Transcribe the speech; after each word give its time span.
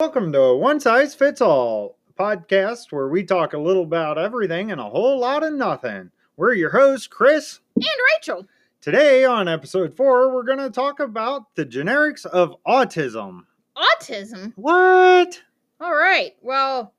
Welcome 0.00 0.30
to 0.30 0.40
a 0.40 0.56
One 0.56 0.78
Size 0.78 1.12
Fits 1.12 1.40
All 1.40 1.98
podcast 2.16 2.92
where 2.92 3.08
we 3.08 3.24
talk 3.24 3.52
a 3.52 3.58
little 3.58 3.82
about 3.82 4.16
everything 4.16 4.70
and 4.70 4.80
a 4.80 4.88
whole 4.88 5.18
lot 5.18 5.42
of 5.42 5.52
nothing. 5.54 6.12
We're 6.36 6.52
your 6.54 6.70
hosts, 6.70 7.08
Chris. 7.08 7.58
And 7.74 7.84
Rachel. 8.14 8.46
Today 8.80 9.24
on 9.24 9.48
episode 9.48 9.92
four, 9.96 10.32
we're 10.32 10.44
going 10.44 10.60
to 10.60 10.70
talk 10.70 11.00
about 11.00 11.52
the 11.56 11.66
generics 11.66 12.24
of 12.26 12.54
autism. 12.64 13.40
Autism? 13.76 14.52
What? 14.54 15.42
All 15.80 15.96
right. 15.96 16.36
Well, 16.42 16.94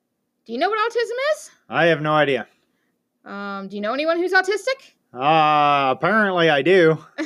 do 0.46 0.52
you 0.52 0.60
know 0.60 0.70
what 0.70 0.92
autism 0.92 1.16
is? 1.36 1.52
I 1.70 1.86
have 1.86 2.02
no 2.02 2.12
idea. 2.12 2.48
Um, 3.24 3.70
do 3.70 3.78
you 3.78 3.82
know 3.82 3.94
anyone 3.94 4.18
who's 4.18 4.34
autistic? 4.34 4.92
Uh, 5.14 5.92
apparently 5.92 6.50
I 6.50 6.62
do. 6.62 6.98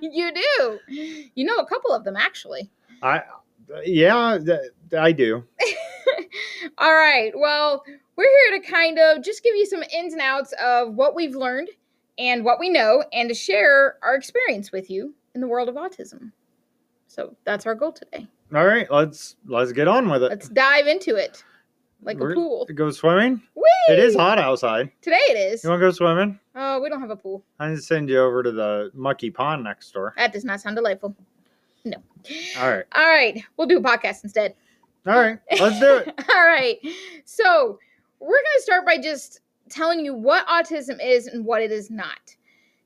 you 0.00 0.32
do. 0.34 0.78
You 0.88 1.44
know 1.44 1.58
a 1.58 1.66
couple 1.66 1.92
of 1.92 2.02
them, 2.02 2.16
actually. 2.16 2.68
I, 3.00 3.22
yeah, 3.84 4.38
th- 4.44 4.60
I 4.98 5.12
do. 5.12 5.44
All 6.78 6.94
right. 6.94 7.32
Well, 7.36 7.82
we're 8.16 8.24
here 8.50 8.60
to 8.60 8.66
kind 8.70 8.98
of 8.98 9.22
just 9.22 9.42
give 9.42 9.54
you 9.54 9.66
some 9.66 9.82
ins 9.94 10.12
and 10.12 10.22
outs 10.22 10.52
of 10.62 10.94
what 10.94 11.14
we've 11.14 11.34
learned 11.34 11.68
and 12.18 12.44
what 12.44 12.58
we 12.60 12.68
know 12.68 13.04
and 13.12 13.28
to 13.28 13.34
share 13.34 13.96
our 14.02 14.14
experience 14.14 14.72
with 14.72 14.90
you 14.90 15.14
in 15.34 15.40
the 15.40 15.48
world 15.48 15.68
of 15.68 15.74
autism. 15.76 16.32
So 17.06 17.36
that's 17.44 17.66
our 17.66 17.74
goal 17.74 17.92
today. 17.92 18.26
All 18.54 18.64
right, 18.66 18.90
let's 18.90 19.36
let's 19.46 19.72
get 19.72 19.88
on 19.88 20.08
with 20.08 20.22
it. 20.22 20.28
Let's 20.30 20.48
dive 20.48 20.86
into 20.86 21.16
it 21.16 21.42
like 22.02 22.18
We're- 22.18 22.32
a 22.32 22.36
pool. 22.36 22.66
Go 22.74 22.90
swimming. 22.90 23.42
Whee! 23.54 23.62
It 23.94 23.98
is 23.98 24.14
hot 24.14 24.38
outside. 24.38 24.90
Today 25.02 25.16
it 25.28 25.36
is. 25.36 25.64
You 25.64 25.70
want 25.70 25.80
to 25.80 25.86
go 25.86 25.90
swimming? 25.90 26.38
Oh, 26.54 26.80
we 26.80 26.88
don't 26.88 27.00
have 27.00 27.10
a 27.10 27.16
pool. 27.16 27.44
I 27.58 27.66
can 27.68 27.80
send 27.80 28.08
you 28.08 28.20
over 28.20 28.42
to 28.42 28.50
the 28.52 28.90
mucky 28.94 29.30
pond 29.30 29.64
next 29.64 29.90
door. 29.92 30.14
That 30.16 30.32
does 30.32 30.44
not 30.44 30.60
sound 30.60 30.76
delightful. 30.76 31.14
No. 31.84 31.96
All 32.58 32.70
right. 32.70 32.84
All 32.94 33.06
right. 33.06 33.42
We'll 33.56 33.66
do 33.66 33.78
a 33.78 33.82
podcast 33.82 34.24
instead. 34.24 34.54
All 35.06 35.18
right. 35.18 35.38
Let's 35.58 35.80
do 35.80 35.96
it. 35.96 36.24
All 36.34 36.44
right. 36.44 36.78
So, 37.24 37.78
we're 38.20 38.28
going 38.28 38.44
to 38.56 38.62
start 38.62 38.84
by 38.84 38.98
just 38.98 39.40
telling 39.68 40.04
you 40.04 40.14
what 40.14 40.46
autism 40.46 40.98
is 41.02 41.26
and 41.26 41.44
what 41.44 41.62
it 41.62 41.70
is 41.70 41.90
not. 41.90 42.36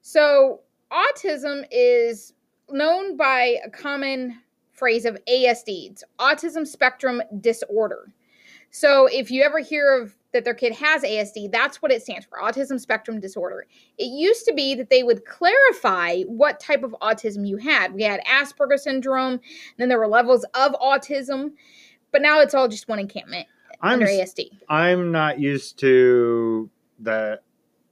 So, 0.03 0.61
autism 0.93 1.65
is 1.71 2.35
known 2.71 3.17
by 3.17 3.59
a 3.65 3.71
common 3.71 4.39
phrase 4.73 5.05
of 5.05 5.17
ASD, 5.29 5.91
it's 5.91 6.05
autism 6.19 6.67
spectrum 6.67 7.23
disorder. 7.41 8.13
So, 8.71 9.07
if 9.07 9.31
you 9.31 9.43
ever 9.43 9.61
hear 9.61 10.01
of 10.01 10.15
that 10.33 10.45
their 10.45 10.55
kid 10.55 10.73
has 10.75 11.03
ASD, 11.03 11.53
that's 11.53 11.83
what 11.83 11.93
it 11.93 12.03
stands 12.03 12.27
for 12.27 12.39
autism 12.39 12.81
spectrum 12.81 13.21
disorder. 13.21 13.67
It 13.99 14.07
used 14.07 14.45
to 14.47 14.55
be 14.55 14.75
that 14.75 14.91
they 14.91 15.03
would 15.03 15.25
clarify 15.25 16.23
what 16.23 16.59
type 16.59 16.83
of 16.83 16.95
autism 17.03 17.47
you 17.47 17.59
had. 17.59 17.95
We 17.95 18.03
had 18.03 18.25
Asperger 18.25 18.79
syndrome, 18.79 19.35
and 19.35 19.41
then 19.77 19.89
there 19.89 19.99
were 19.99 20.09
levels 20.09 20.45
of 20.55 20.73
autism, 20.73 21.53
but 22.11 22.23
now 22.23 22.41
it's 22.41 22.55
all 22.55 22.69
just 22.69 22.89
one 22.89 22.99
encampment 22.99 23.47
I'm 23.81 23.95
under 23.95 24.07
ASD. 24.07 24.51
I'm 24.69 25.13
not 25.13 25.39
used 25.39 25.79
to 25.81 26.71
the 26.99 27.41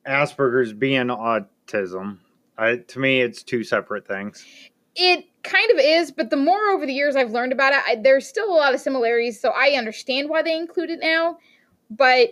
Asperger's 0.06 0.72
being 0.72 1.08
autism. 1.08 2.18
I, 2.56 2.76
to 2.76 2.98
me, 2.98 3.20
it's 3.20 3.42
two 3.42 3.64
separate 3.64 4.06
things. 4.06 4.44
It 4.94 5.26
kind 5.42 5.70
of 5.70 5.78
is, 5.78 6.10
but 6.10 6.30
the 6.30 6.36
more 6.36 6.70
over 6.70 6.84
the 6.84 6.92
years 6.92 7.16
I've 7.16 7.30
learned 7.30 7.52
about 7.52 7.72
it, 7.72 7.80
I, 7.86 7.96
there's 7.96 8.26
still 8.26 8.50
a 8.50 8.54
lot 8.54 8.74
of 8.74 8.80
similarities. 8.80 9.40
So 9.40 9.50
I 9.50 9.70
understand 9.70 10.28
why 10.28 10.42
they 10.42 10.56
include 10.56 10.90
it 10.90 11.00
now. 11.00 11.38
But 11.90 12.30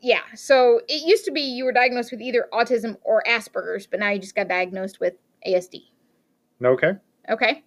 yeah, 0.00 0.22
so 0.34 0.80
it 0.88 1.06
used 1.06 1.24
to 1.26 1.32
be 1.32 1.40
you 1.40 1.64
were 1.64 1.72
diagnosed 1.72 2.10
with 2.10 2.20
either 2.20 2.48
autism 2.52 2.96
or 3.02 3.22
Asperger's, 3.26 3.86
but 3.86 4.00
now 4.00 4.10
you 4.10 4.18
just 4.18 4.34
got 4.34 4.48
diagnosed 4.48 5.00
with 5.00 5.14
ASD. 5.46 5.82
Okay. 6.64 6.92
Okay. 7.28 7.62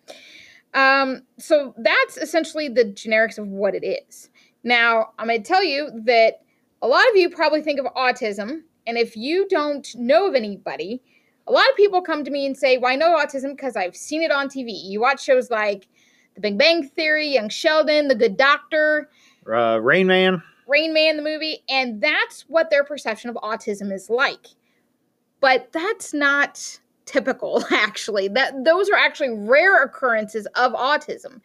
Um, 0.73 1.23
so 1.38 1.73
that's 1.78 2.18
essentially 2.18 2.70
the 2.70 2.86
generics 2.86 3.38
of 3.38 3.48
what 3.48 3.76
it 3.76 3.86
is. 3.86 4.30
Now, 4.64 5.09
I'm 5.18 5.28
going 5.28 5.42
to 5.42 5.48
tell 5.48 5.64
you 5.64 5.90
that 6.06 6.42
a 6.81 6.88
lot 6.88 7.08
of 7.09 7.16
you 7.16 7.30
probably 7.30 7.62
think 7.62 7.80
of 7.80 7.86
autism, 7.96 8.62
and 8.86 8.97
if 8.97 9.16
you 9.16 9.47
don't 9.47 9.88
know 9.96 10.28
of 10.28 10.36
anybody, 10.36 11.02
a 11.47 11.52
lot 11.52 11.68
of 11.69 11.75
people 11.75 12.02
come 12.02 12.24
to 12.24 12.31
me 12.31 12.46
and 12.46 12.56
say, 12.56 12.78
Well, 12.78 12.92
I 12.92 12.96
know 12.96 13.18
autism 13.18 13.52
because 13.56 13.75
I've 13.75 13.96
seen 13.96 14.22
it 14.22 14.31
on 14.31 14.47
TV. 14.47 14.69
You 14.69 15.02
watch 15.02 15.24
shows 15.24 15.50
like 15.50 15.88
The 16.36 16.42
Big 16.42 16.58
Bang 16.58 16.88
Theory, 16.88 17.28
Young 17.34 17.50
Sheldon, 17.50 18.08
The 18.08 18.16
Good 18.16 18.38
Doctor, 18.38 19.09
Uh, 19.52 19.80
Rain 19.81 20.08
Man. 20.08 20.44
Rain 20.69 20.94
Man, 20.94 21.18
the 21.18 21.24
movie, 21.24 21.63
and 21.68 22.02
that's 22.02 22.44
what 22.47 22.69
their 22.69 22.84
perception 22.84 23.30
of 23.30 23.35
autism 23.38 23.91
is 23.91 24.09
like. 24.09 24.47
But 25.41 25.72
that's 25.72 26.13
not 26.13 26.80
typical, 27.06 27.63
actually. 27.72 28.28
That 28.28 28.63
those 28.63 28.90
are 28.90 28.97
actually 28.97 29.31
rare 29.31 29.84
occurrences 29.84 30.47
of 30.56 30.74
autism. 30.74 31.41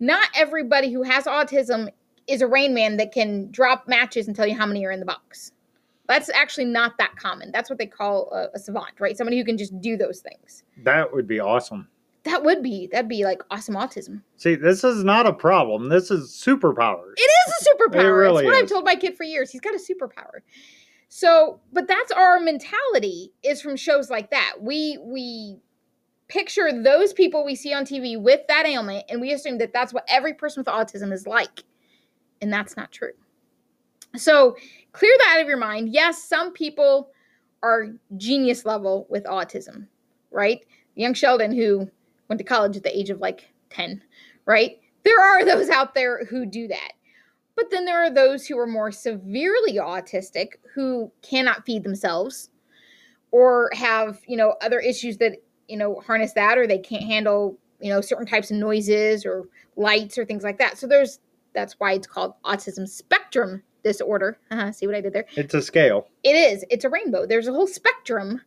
Not 0.00 0.28
everybody 0.34 0.92
who 0.92 1.02
has 1.02 1.24
autism 1.24 1.88
is 2.26 2.40
a 2.40 2.46
Rain 2.46 2.74
Man 2.74 2.96
that 2.96 3.12
can 3.12 3.50
drop 3.50 3.86
matches 3.88 4.26
and 4.26 4.34
tell 4.34 4.46
you 4.46 4.56
how 4.56 4.66
many 4.66 4.84
are 4.84 4.90
in 4.90 5.00
the 5.00 5.06
box. 5.06 5.52
That's 6.08 6.28
actually 6.30 6.64
not 6.66 6.98
that 6.98 7.16
common. 7.16 7.52
That's 7.52 7.70
what 7.70 7.78
they 7.78 7.86
call 7.86 8.30
a, 8.32 8.56
a 8.56 8.58
savant, 8.58 8.92
right? 8.98 9.16
Somebody 9.16 9.38
who 9.38 9.44
can 9.44 9.56
just 9.56 9.80
do 9.80 9.96
those 9.96 10.20
things. 10.20 10.64
That 10.78 11.12
would 11.12 11.26
be 11.26 11.40
awesome. 11.40 11.88
That 12.24 12.44
would 12.44 12.62
be 12.62 12.88
that'd 12.92 13.08
be 13.08 13.24
like 13.24 13.42
awesome 13.50 13.74
autism. 13.74 14.22
See, 14.36 14.54
this 14.54 14.84
is 14.84 15.02
not 15.02 15.26
a 15.26 15.32
problem. 15.32 15.88
This 15.88 16.10
is 16.10 16.30
superpowers. 16.30 17.14
It 17.16 17.20
is 17.20 17.66
a 17.66 17.70
superpower. 17.70 18.04
It 18.04 18.08
really 18.08 18.44
it's 18.44 18.52
what 18.52 18.62
I've 18.62 18.68
told 18.68 18.84
my 18.84 18.94
kid 18.94 19.16
for 19.16 19.24
years. 19.24 19.50
He's 19.50 19.60
got 19.60 19.74
a 19.74 19.78
superpower. 19.78 20.40
So, 21.08 21.60
but 21.72 21.88
that's 21.88 22.12
our 22.12 22.40
mentality 22.40 23.32
is 23.42 23.60
from 23.60 23.76
shows 23.76 24.08
like 24.08 24.30
that. 24.30 24.54
We 24.60 24.98
we 25.02 25.58
picture 26.28 26.70
those 26.72 27.12
people 27.12 27.44
we 27.44 27.54
see 27.54 27.74
on 27.74 27.84
TV 27.84 28.18
with 28.18 28.40
that 28.48 28.64
ailment 28.64 29.04
and 29.10 29.20
we 29.20 29.32
assume 29.32 29.58
that 29.58 29.72
that's 29.74 29.92
what 29.92 30.04
every 30.08 30.32
person 30.32 30.60
with 30.60 30.68
autism 30.68 31.12
is 31.12 31.26
like. 31.26 31.64
And 32.40 32.50
that's 32.52 32.76
not 32.76 32.90
true. 32.90 33.12
So, 34.16 34.56
clear 34.92 35.14
that 35.18 35.34
out 35.36 35.42
of 35.42 35.48
your 35.48 35.58
mind. 35.58 35.92
Yes, 35.92 36.22
some 36.22 36.52
people 36.52 37.10
are 37.62 37.88
genius 38.16 38.64
level 38.64 39.06
with 39.10 39.24
autism, 39.24 39.86
right? 40.30 40.64
Young 40.94 41.14
Sheldon 41.14 41.52
who 41.52 41.90
went 42.32 42.38
to 42.38 42.44
college 42.44 42.78
at 42.78 42.82
the 42.82 42.98
age 42.98 43.10
of 43.10 43.20
like 43.20 43.52
10, 43.70 44.02
right? 44.46 44.80
There 45.04 45.20
are 45.20 45.44
those 45.44 45.68
out 45.68 45.94
there 45.94 46.24
who 46.24 46.46
do 46.46 46.66
that. 46.68 46.92
But 47.54 47.70
then 47.70 47.84
there 47.84 48.02
are 48.02 48.10
those 48.10 48.46
who 48.46 48.58
are 48.58 48.66
more 48.66 48.90
severely 48.90 49.74
autistic 49.74 50.52
who 50.74 51.12
cannot 51.20 51.66
feed 51.66 51.84
themselves 51.84 52.48
or 53.30 53.70
have, 53.74 54.20
you 54.26 54.38
know, 54.38 54.54
other 54.62 54.80
issues 54.80 55.18
that, 55.18 55.32
you 55.68 55.76
know, 55.76 56.00
harness 56.06 56.32
that 56.32 56.56
or 56.56 56.66
they 56.66 56.78
can't 56.78 57.04
handle, 57.04 57.58
you 57.78 57.90
know, 57.90 58.00
certain 58.00 58.24
types 58.24 58.50
of 58.50 58.56
noises 58.56 59.26
or 59.26 59.44
lights 59.76 60.16
or 60.16 60.24
things 60.24 60.42
like 60.42 60.58
that. 60.58 60.78
So 60.78 60.86
there's 60.86 61.20
that's 61.52 61.74
why 61.78 61.92
it's 61.92 62.06
called 62.06 62.32
autism 62.46 62.88
spectrum 62.88 63.62
disorder. 63.84 64.38
Uh-huh, 64.50 64.72
see 64.72 64.86
what 64.86 64.96
I 64.96 65.02
did 65.02 65.12
there? 65.12 65.26
It's 65.36 65.52
a 65.52 65.60
scale. 65.60 66.08
It 66.22 66.34
is. 66.34 66.64
It's 66.70 66.86
a 66.86 66.88
rainbow. 66.88 67.26
There's 67.26 67.48
a 67.48 67.52
whole 67.52 67.66
spectrum 67.66 68.40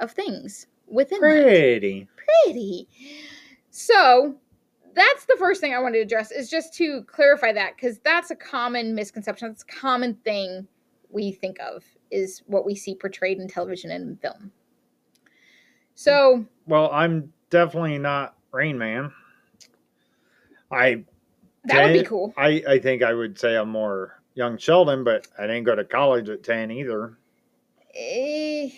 of 0.00 0.10
things 0.10 0.66
within 0.88 1.20
that 1.20 2.08
Pretty. 2.44 2.88
So 3.70 4.36
that's 4.94 5.24
the 5.26 5.36
first 5.38 5.60
thing 5.60 5.74
I 5.74 5.78
wanted 5.78 5.98
to 5.98 6.02
address 6.02 6.32
is 6.32 6.50
just 6.50 6.74
to 6.74 7.02
clarify 7.04 7.52
that 7.52 7.76
because 7.76 7.98
that's 8.00 8.30
a 8.30 8.36
common 8.36 8.94
misconception. 8.94 9.48
That's 9.48 9.62
a 9.62 9.80
common 9.80 10.14
thing 10.24 10.66
we 11.10 11.32
think 11.32 11.58
of 11.60 11.84
is 12.10 12.42
what 12.46 12.66
we 12.66 12.74
see 12.74 12.94
portrayed 12.94 13.38
in 13.38 13.48
television 13.48 13.90
and 13.90 14.08
in 14.08 14.16
film. 14.16 14.50
So 15.94 16.44
Well, 16.66 16.90
I'm 16.92 17.32
definitely 17.50 17.98
not 17.98 18.36
Rain 18.52 18.78
Man. 18.78 19.12
I 20.70 21.04
that 21.64 21.84
would 21.84 21.92
be 21.92 22.04
cool. 22.04 22.32
I, 22.36 22.62
I 22.68 22.78
think 22.78 23.02
I 23.02 23.12
would 23.12 23.38
say 23.38 23.56
I'm 23.56 23.70
more 23.70 24.22
young 24.34 24.58
Sheldon, 24.58 25.04
but 25.04 25.26
I 25.38 25.42
didn't 25.46 25.64
go 25.64 25.74
to 25.74 25.84
college 25.84 26.28
at 26.28 26.42
10 26.42 26.70
either. 26.70 27.18
Eh, 27.94 28.70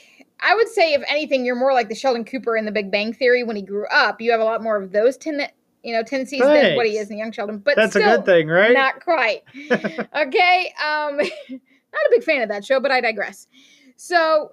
I 0.42 0.54
would 0.54 0.68
say, 0.68 0.94
if 0.94 1.02
anything, 1.08 1.44
you're 1.44 1.56
more 1.56 1.72
like 1.72 1.88
the 1.88 1.94
Sheldon 1.94 2.24
Cooper 2.24 2.56
in 2.56 2.64
The 2.64 2.72
Big 2.72 2.90
Bang 2.90 3.12
Theory 3.12 3.42
when 3.42 3.56
he 3.56 3.62
grew 3.62 3.86
up. 3.88 4.20
You 4.20 4.30
have 4.30 4.40
a 4.40 4.44
lot 4.44 4.62
more 4.62 4.80
of 4.80 4.92
those 4.92 5.16
ten, 5.16 5.42
you 5.82 5.92
know, 5.92 6.02
tendencies 6.02 6.40
than 6.40 6.76
what 6.76 6.86
he 6.86 6.96
is 6.96 7.10
in 7.10 7.18
Young 7.18 7.32
Sheldon. 7.32 7.58
But 7.58 7.76
That's 7.76 7.92
still, 7.92 8.14
a 8.14 8.16
good 8.16 8.26
thing, 8.26 8.48
right? 8.48 8.72
Not 8.72 9.04
quite. 9.04 9.42
okay. 9.70 10.74
Um, 10.82 11.16
not 11.50 12.02
a 12.06 12.10
big 12.10 12.24
fan 12.24 12.42
of 12.42 12.48
that 12.48 12.64
show, 12.64 12.80
but 12.80 12.90
I 12.90 13.00
digress. 13.00 13.48
So, 13.96 14.52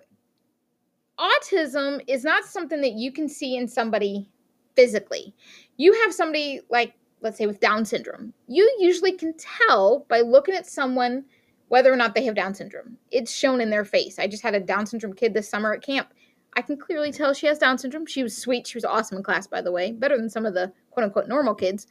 autism 1.18 2.02
is 2.08 2.24
not 2.24 2.46
something 2.46 2.82
that 2.82 2.94
you 2.94 3.12
can 3.12 3.30
see 3.30 3.56
in 3.56 3.68
somebody 3.68 4.30
physically. 4.76 5.34
You 5.78 5.94
have 6.04 6.14
somebody 6.14 6.62
like, 6.70 6.94
let's 7.22 7.38
say, 7.38 7.48
with 7.48 7.60
Down 7.60 7.86
syndrome. 7.86 8.34
You 8.48 8.70
usually 8.80 9.14
can 9.14 9.34
tell 9.38 10.06
by 10.10 10.22
looking 10.22 10.56
at 10.56 10.68
someone 10.68 11.26
whether 11.70 11.92
or 11.92 11.96
not 11.96 12.16
they 12.16 12.24
have 12.26 12.36
Down 12.36 12.54
syndrome. 12.54 12.98
It's 13.12 13.32
shown 13.32 13.62
in 13.62 13.70
their 13.70 13.86
face. 13.86 14.20
I 14.20 14.28
just 14.28 14.44
had 14.44 14.56
a 14.56 14.60
Down 14.60 14.86
syndrome 14.86 15.14
kid 15.14 15.34
this 15.34 15.50
summer 15.50 15.74
at 15.74 15.82
camp. 15.82 16.14
I 16.56 16.62
can 16.62 16.78
clearly 16.78 17.12
tell 17.12 17.34
she 17.34 17.48
has 17.48 17.60
Down 17.60 17.78
syndrome. 17.78 18.06
She 18.06 18.24
was 18.24 18.36
sweet. 18.36 18.66
She 18.66 18.78
was 18.78 18.86
awesome 18.86 19.18
in 19.18 19.24
class, 19.24 19.48
by 19.48 19.62
the 19.62 19.72
way, 19.72 19.92
better 19.92 20.18
than 20.18 20.30
some 20.30 20.46
of 20.46 20.54
the 20.54 20.72
quote 20.92 21.04
unquote 21.04 21.28
normal 21.28 21.56
kids. 21.56 21.88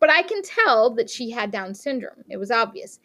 But 0.00 0.10
I 0.10 0.22
can 0.22 0.42
tell 0.42 0.90
that 0.96 1.08
she 1.08 1.30
had 1.30 1.50
Down 1.50 1.74
syndrome. 1.74 2.24
It 2.28 2.36
was 2.36 2.50
obvious. 2.50 2.98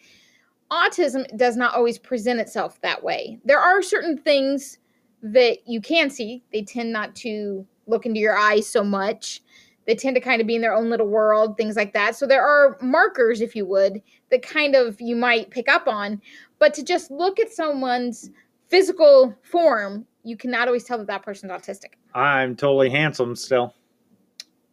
Autism 0.72 1.26
does 1.38 1.56
not 1.56 1.74
always 1.74 1.98
present 1.98 2.40
itself 2.40 2.82
that 2.82 3.04
way. 3.04 3.40
There 3.46 3.60
are 3.60 3.82
certain 3.82 4.18
things 4.18 4.80
that 5.22 5.60
you 5.68 5.82
can 5.82 6.10
see. 6.10 6.44
They 6.52 6.64
tend 6.64 6.92
not 6.92 7.16
to 7.18 7.66
look 7.88 8.06
into 8.06 8.20
your 8.20 8.38
eyes 8.38 8.68
so 8.68 8.84
much. 8.84 9.42
They 9.90 9.96
tend 9.96 10.14
to 10.18 10.22
kind 10.22 10.40
of 10.40 10.46
be 10.46 10.54
in 10.54 10.62
their 10.62 10.76
own 10.76 10.92
little 10.92 11.08
world, 11.08 11.58
things 11.58 11.76
like 11.76 11.94
that. 11.94 12.16
So 12.16 12.28
there 12.28 12.46
are 12.46 12.78
markers, 12.80 13.42
if 13.42 13.56
you 13.56 13.66
would, 13.66 14.04
that 14.30 14.44
kind 14.44 14.76
of 14.76 15.02
you 15.02 15.16
might 15.16 15.50
pick 15.50 15.68
up 15.68 15.88
on. 15.88 16.22
But 16.60 16.76
to 16.76 16.84
just 16.84 17.10
look 17.10 17.40
at 17.40 17.52
someone's 17.52 18.30
physical 18.68 19.36
form, 19.42 20.06
you 20.24 20.38
cannot 20.38 20.68
always 20.68 20.84
tell 20.84 21.00
that 21.00 21.08
that 21.08 21.24
person's 21.24 21.52
autistic. 21.52 21.94
I'm 22.14 22.56
totally 22.56 22.92
handsome 22.92 23.36
still. 23.36 23.74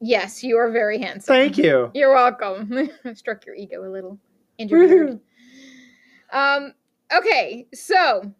Yes, 0.03 0.45
you 0.45 0.59
are 0.59 0.71
very 0.71 0.99
handsome. 0.99 1.35
Thank 1.35 1.57
you. 1.57 1.91
You're 1.95 2.13
welcome. 2.13 2.91
Struck 3.15 3.47
your 3.47 3.55
ego 3.55 3.89
a 3.89 3.91
little. 3.91 4.19
Um, 6.31 6.75
okay, 7.17 7.69
so 7.73 8.33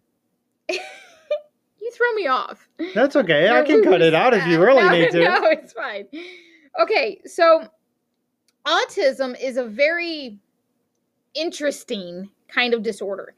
you 0.69 1.91
throw 1.91 2.13
me 2.13 2.27
off. 2.27 2.67
That's 2.93 3.15
okay. 3.15 3.49
I 3.49 3.63
can 3.63 3.81
cut 3.81 4.01
it 4.01 4.13
out 4.13 4.33
if 4.33 4.45
you 4.45 4.61
really 4.61 4.83
no, 4.83 4.89
need 4.89 5.09
to. 5.11 5.23
No, 5.23 5.45
it's 5.45 5.71
fine. 5.71 6.05
Okay, 6.79 7.21
so 7.25 7.67
autism 8.65 9.39
is 9.41 9.57
a 9.57 9.65
very 9.65 10.39
interesting 11.33 12.29
kind 12.47 12.73
of 12.73 12.83
disorder. 12.83 13.35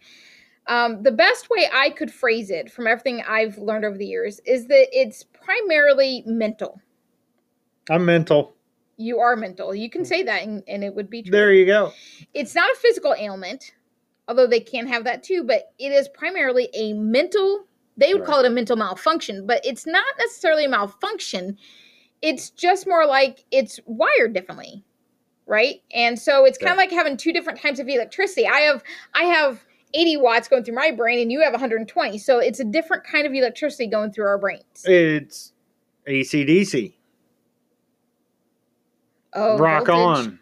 Um, 0.68 1.02
the 1.04 1.12
best 1.12 1.50
way 1.50 1.68
I 1.74 1.90
could 1.90 2.12
phrase 2.12 2.50
it 2.52 2.72
from 2.72 2.86
everything 2.86 3.24
I've 3.28 3.58
learned 3.58 3.86
over 3.86 3.98
the 3.98 4.06
years 4.06 4.40
is 4.46 4.68
that 4.68 4.88
it's 4.92 5.24
primarily 5.24 6.24
mental. 6.26 6.80
I'm 7.90 8.06
mental. 8.06 8.56
You 8.98 9.20
are 9.20 9.36
mental. 9.36 9.74
You 9.74 9.90
can 9.90 10.06
say 10.06 10.24
that 10.24 10.44
and, 10.44 10.62
and 10.68 10.84
it 10.84 10.94
would 10.94 11.10
be 11.10 11.24
true. 11.24 11.32
There 11.32 11.54
you 11.54 11.66
go. 11.66 11.92
it's 12.34 12.54
not 12.54 12.70
a 12.70 12.76
physical 12.76 13.16
ailment, 13.18 13.74
although 14.28 14.46
they 14.46 14.60
can 14.60 14.86
have 14.88 15.06
that 15.06 15.24
too, 15.24 15.44
but 15.44 15.74
it 15.80 15.92
is 15.92 16.08
primarily 16.10 16.70
a 16.74 16.94
mental, 16.94 17.66
they 17.98 18.14
would 18.14 18.22
Right. 18.22 18.28
call 18.28 18.40
it 18.42 18.46
a 18.46 18.50
mental 18.52 18.76
malfunction, 18.76 19.48
but 19.48 19.66
it's 19.66 19.88
not 19.88 20.06
necessarily 20.20 20.66
a 20.66 20.70
malfunction. 20.70 21.58
It's 22.22 22.50
just 22.50 22.86
more 22.88 23.06
like 23.06 23.46
it's 23.52 23.80
wired 23.86 24.34
differently. 24.34 24.84
Right? 25.48 25.82
And 25.94 26.20
so 26.20 26.46
it's 26.46 26.58
kind 26.60 26.72
of 26.72 26.76
Yeah. 26.78 26.82
like 26.84 26.92
having 26.92 27.18
two 27.18 27.34
different 27.34 27.60
types 27.60 27.80
of 27.80 27.88
electricity. 27.90 28.46
I 28.48 28.60
have 28.60 28.84
I 29.16 29.24
have 29.24 29.64
80 29.96 30.18
watts 30.18 30.48
going 30.48 30.64
through 30.64 30.76
my 30.76 30.92
brain 30.92 31.20
and 31.20 31.32
you 31.32 31.42
have 31.42 31.54
120. 31.54 32.18
So 32.20 32.38
it's 32.38 32.60
a 32.60 32.64
different 32.64 33.04
kind 33.04 33.26
of 33.26 33.34
electricity 33.34 33.88
going 33.88 34.12
through 34.12 34.28
our 34.28 34.38
brains. 34.38 34.84
It's 34.86 35.54
ACDC. 36.08 36.94
Oh, 39.34 39.58
Rock 39.58 39.88
voltage. 39.88 40.28
on. 40.28 40.40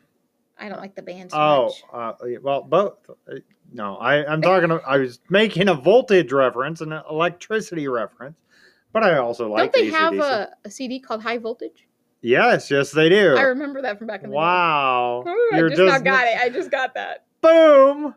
I 0.59 0.69
don't 0.69 0.79
like 0.79 0.95
the 0.95 1.01
band 1.01 1.31
so 1.31 1.37
Oh, 1.37 1.73
uh, 1.93 2.13
well, 2.41 2.63
both. 2.63 2.97
Uh, 3.29 3.35
No, 3.71 3.97
I, 3.97 4.25
I'm 4.25 4.41
talking. 4.41 4.71
I 4.85 4.97
was 4.97 5.19
making 5.29 5.67
a 5.69 5.73
voltage 5.75 6.31
reference 6.31 6.81
and 6.81 6.93
an 6.93 7.03
electricity 7.09 7.87
reference, 7.87 8.37
but 8.93 9.03
I 9.03 9.17
also 9.17 9.49
like. 9.49 9.73
Don't 9.73 9.83
they 9.83 9.91
have 9.91 10.17
a, 10.17 10.49
a 10.65 10.71
CD 10.71 10.99
called 10.99 11.21
High 11.21 11.37
Voltage? 11.37 11.87
Yes, 12.21 12.71
yes, 12.71 12.91
they 12.91 13.09
do. 13.09 13.35
I 13.35 13.43
remember 13.43 13.81
that 13.83 13.97
from 13.97 14.07
back 14.07 14.23
in 14.23 14.29
the 14.29 14.35
day. 14.35 14.37
Wow, 14.37 15.23
I 15.53 15.61
just, 15.69 15.77
now 15.77 15.99
got 15.99 16.27
it. 16.27 16.37
I 16.37 16.49
just 16.49 16.71
got 16.71 16.93
that. 16.95 17.25
Boom. 17.41 18.15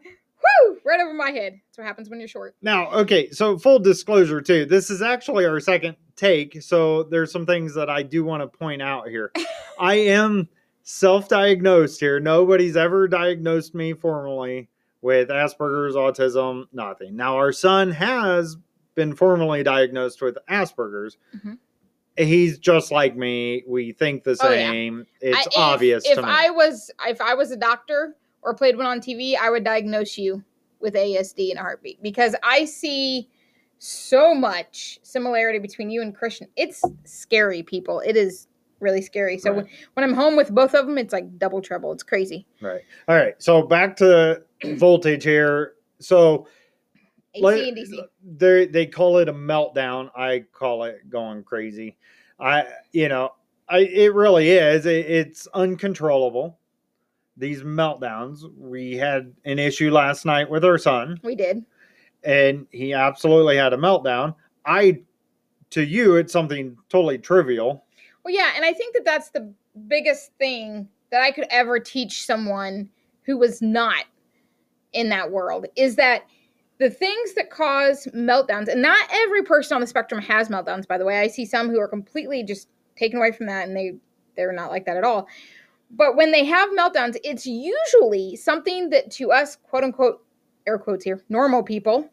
Woo! 0.66 0.78
Right 0.84 1.00
over 1.00 1.12
my 1.12 1.30
head. 1.30 1.60
That's 1.66 1.78
what 1.78 1.86
happens 1.86 2.08
when 2.08 2.18
you're 2.18 2.28
short. 2.28 2.56
Now, 2.62 2.90
okay, 2.92 3.30
so 3.30 3.58
full 3.58 3.78
disclosure 3.78 4.40
too. 4.40 4.64
This 4.64 4.90
is 4.90 5.02
actually 5.02 5.44
our 5.44 5.60
second 5.60 5.96
take, 6.16 6.62
so 6.62 7.04
there's 7.04 7.30
some 7.30 7.44
things 7.44 7.74
that 7.74 7.90
I 7.90 8.02
do 8.02 8.24
want 8.24 8.42
to 8.42 8.58
point 8.58 8.80
out 8.80 9.08
here. 9.08 9.32
I 9.78 9.96
am 9.96 10.48
self-diagnosed 10.82 12.00
here. 12.00 12.20
Nobody's 12.20 12.76
ever 12.76 13.06
diagnosed 13.06 13.74
me 13.74 13.92
formally 13.92 14.70
with 15.02 15.28
Asperger's, 15.28 15.94
autism, 15.94 16.64
nothing. 16.72 17.16
Now, 17.16 17.36
our 17.36 17.52
son 17.52 17.90
has 17.90 18.56
been 18.94 19.14
formally 19.14 19.62
diagnosed 19.62 20.20
with 20.22 20.36
Asperger's. 20.48 21.16
Mhm. 21.36 21.58
He's 22.16 22.58
just 22.58 22.90
like 22.90 23.16
me. 23.16 23.62
We 23.66 23.92
think 23.92 24.24
the 24.24 24.36
Oh, 24.42 24.50
yeah. 24.52 24.70
same. 24.70 25.06
It's 25.20 25.46
I- 25.56 25.60
obvious 25.60 26.04
If 26.06 26.16
to 26.16 26.22
me. 26.22 26.28
I 26.28 26.50
was 26.50 26.90
if 27.06 27.20
I 27.20 27.34
was 27.34 27.50
a 27.50 27.56
doctor 27.56 28.16
or 28.42 28.54
played 28.54 28.76
one 28.76 28.86
on 28.86 29.00
TV, 29.00 29.36
I 29.36 29.48
would 29.50 29.64
diagnose 29.64 30.18
you 30.18 30.44
with 30.80 30.94
ASD 30.94 31.50
in 31.50 31.56
a 31.56 31.60
heartbeat 31.60 32.02
because 32.02 32.34
I 32.42 32.64
see 32.64 33.28
so 33.78 34.34
much 34.34 34.98
similarity 35.02 35.58
between 35.58 35.88
you 35.90 36.02
and 36.02 36.14
Christian. 36.14 36.48
It's 36.56 36.82
scary, 37.04 37.62
people. 37.62 38.00
It 38.00 38.16
is 38.16 38.48
really 38.80 39.02
scary. 39.02 39.38
So 39.38 39.50
Right. 39.50 39.56
when, 39.64 39.68
when 39.94 40.04
I'm 40.04 40.14
home 40.14 40.36
with 40.36 40.50
both 40.54 40.74
of 40.74 40.86
them, 40.86 40.98
it's 40.98 41.12
like 41.12 41.38
double 41.38 41.60
trouble. 41.62 41.92
It's 41.92 42.02
crazy. 42.02 42.46
right. 42.60 42.82
All 43.08 43.14
right. 43.16 43.34
So 43.42 43.62
back 43.62 43.96
to 43.96 44.42
voltage 44.76 45.24
here. 45.24 45.74
So 46.00 46.46
DC. 47.36 47.94
they 48.36 48.66
they 48.66 48.86
call 48.86 49.18
it 49.18 49.28
a 49.28 49.32
meltdown. 49.32 50.10
I 50.16 50.44
call 50.52 50.84
it 50.84 51.08
going 51.08 51.42
crazy. 51.44 51.96
I 52.38 52.66
you 52.92 53.08
know 53.08 53.32
I 53.68 53.80
it 53.80 54.14
really 54.14 54.50
is. 54.50 54.86
It, 54.86 55.06
it's 55.06 55.46
uncontrollable. 55.54 56.58
These 57.36 57.62
meltdowns. 57.62 58.42
We 58.58 58.96
had 58.96 59.32
an 59.44 59.58
issue 59.58 59.90
last 59.90 60.24
night 60.26 60.50
with 60.50 60.64
our 60.64 60.76
son, 60.78 61.20
We 61.22 61.34
did. 61.34 61.64
and 62.24 62.66
he 62.70 62.92
absolutely 62.92 63.56
had 63.56 63.72
a 63.72 63.76
meltdown. 63.78 64.34
I 64.66 65.02
to 65.70 65.84
you, 65.84 66.16
it's 66.16 66.32
something 66.32 66.76
totally 66.88 67.16
trivial. 67.16 67.84
Well, 68.24 68.34
yeah, 68.34 68.50
and 68.56 68.64
I 68.64 68.72
think 68.72 68.94
that 68.94 69.04
that's 69.04 69.30
the 69.30 69.52
biggest 69.86 70.32
thing 70.38 70.88
that 71.10 71.22
I 71.22 71.30
could 71.30 71.46
ever 71.50 71.78
teach 71.78 72.26
someone 72.26 72.90
who 73.22 73.38
was 73.38 73.62
not 73.62 74.04
in 74.92 75.08
that 75.10 75.30
world 75.30 75.66
is 75.76 75.94
that 75.96 76.24
the 76.80 76.90
things 76.90 77.34
that 77.34 77.50
cause 77.50 78.08
meltdowns, 78.14 78.66
and 78.66 78.80
not 78.80 78.98
every 79.12 79.42
person 79.42 79.74
on 79.74 79.82
the 79.82 79.86
spectrum 79.86 80.20
has 80.22 80.48
meltdowns, 80.48 80.88
by 80.88 80.96
the 80.96 81.04
way. 81.04 81.20
I 81.20 81.28
see 81.28 81.44
some 81.44 81.68
who 81.68 81.78
are 81.78 81.86
completely 81.86 82.42
just 82.42 82.68
taken 82.96 83.18
away 83.18 83.32
from 83.32 83.46
that 83.46 83.68
and 83.68 83.76
they 83.76 83.92
they're 84.34 84.52
not 84.52 84.70
like 84.70 84.86
that 84.86 84.96
at 84.96 85.04
all. 85.04 85.28
But 85.90 86.16
when 86.16 86.32
they 86.32 86.44
have 86.44 86.70
meltdowns, 86.70 87.16
it's 87.22 87.46
usually 87.46 88.36
something 88.36 88.90
that 88.90 89.10
to 89.12 89.30
us, 89.30 89.56
quote 89.56 89.84
unquote, 89.84 90.24
air 90.66 90.78
quotes 90.78 91.04
here, 91.04 91.22
normal 91.28 91.62
people, 91.62 92.10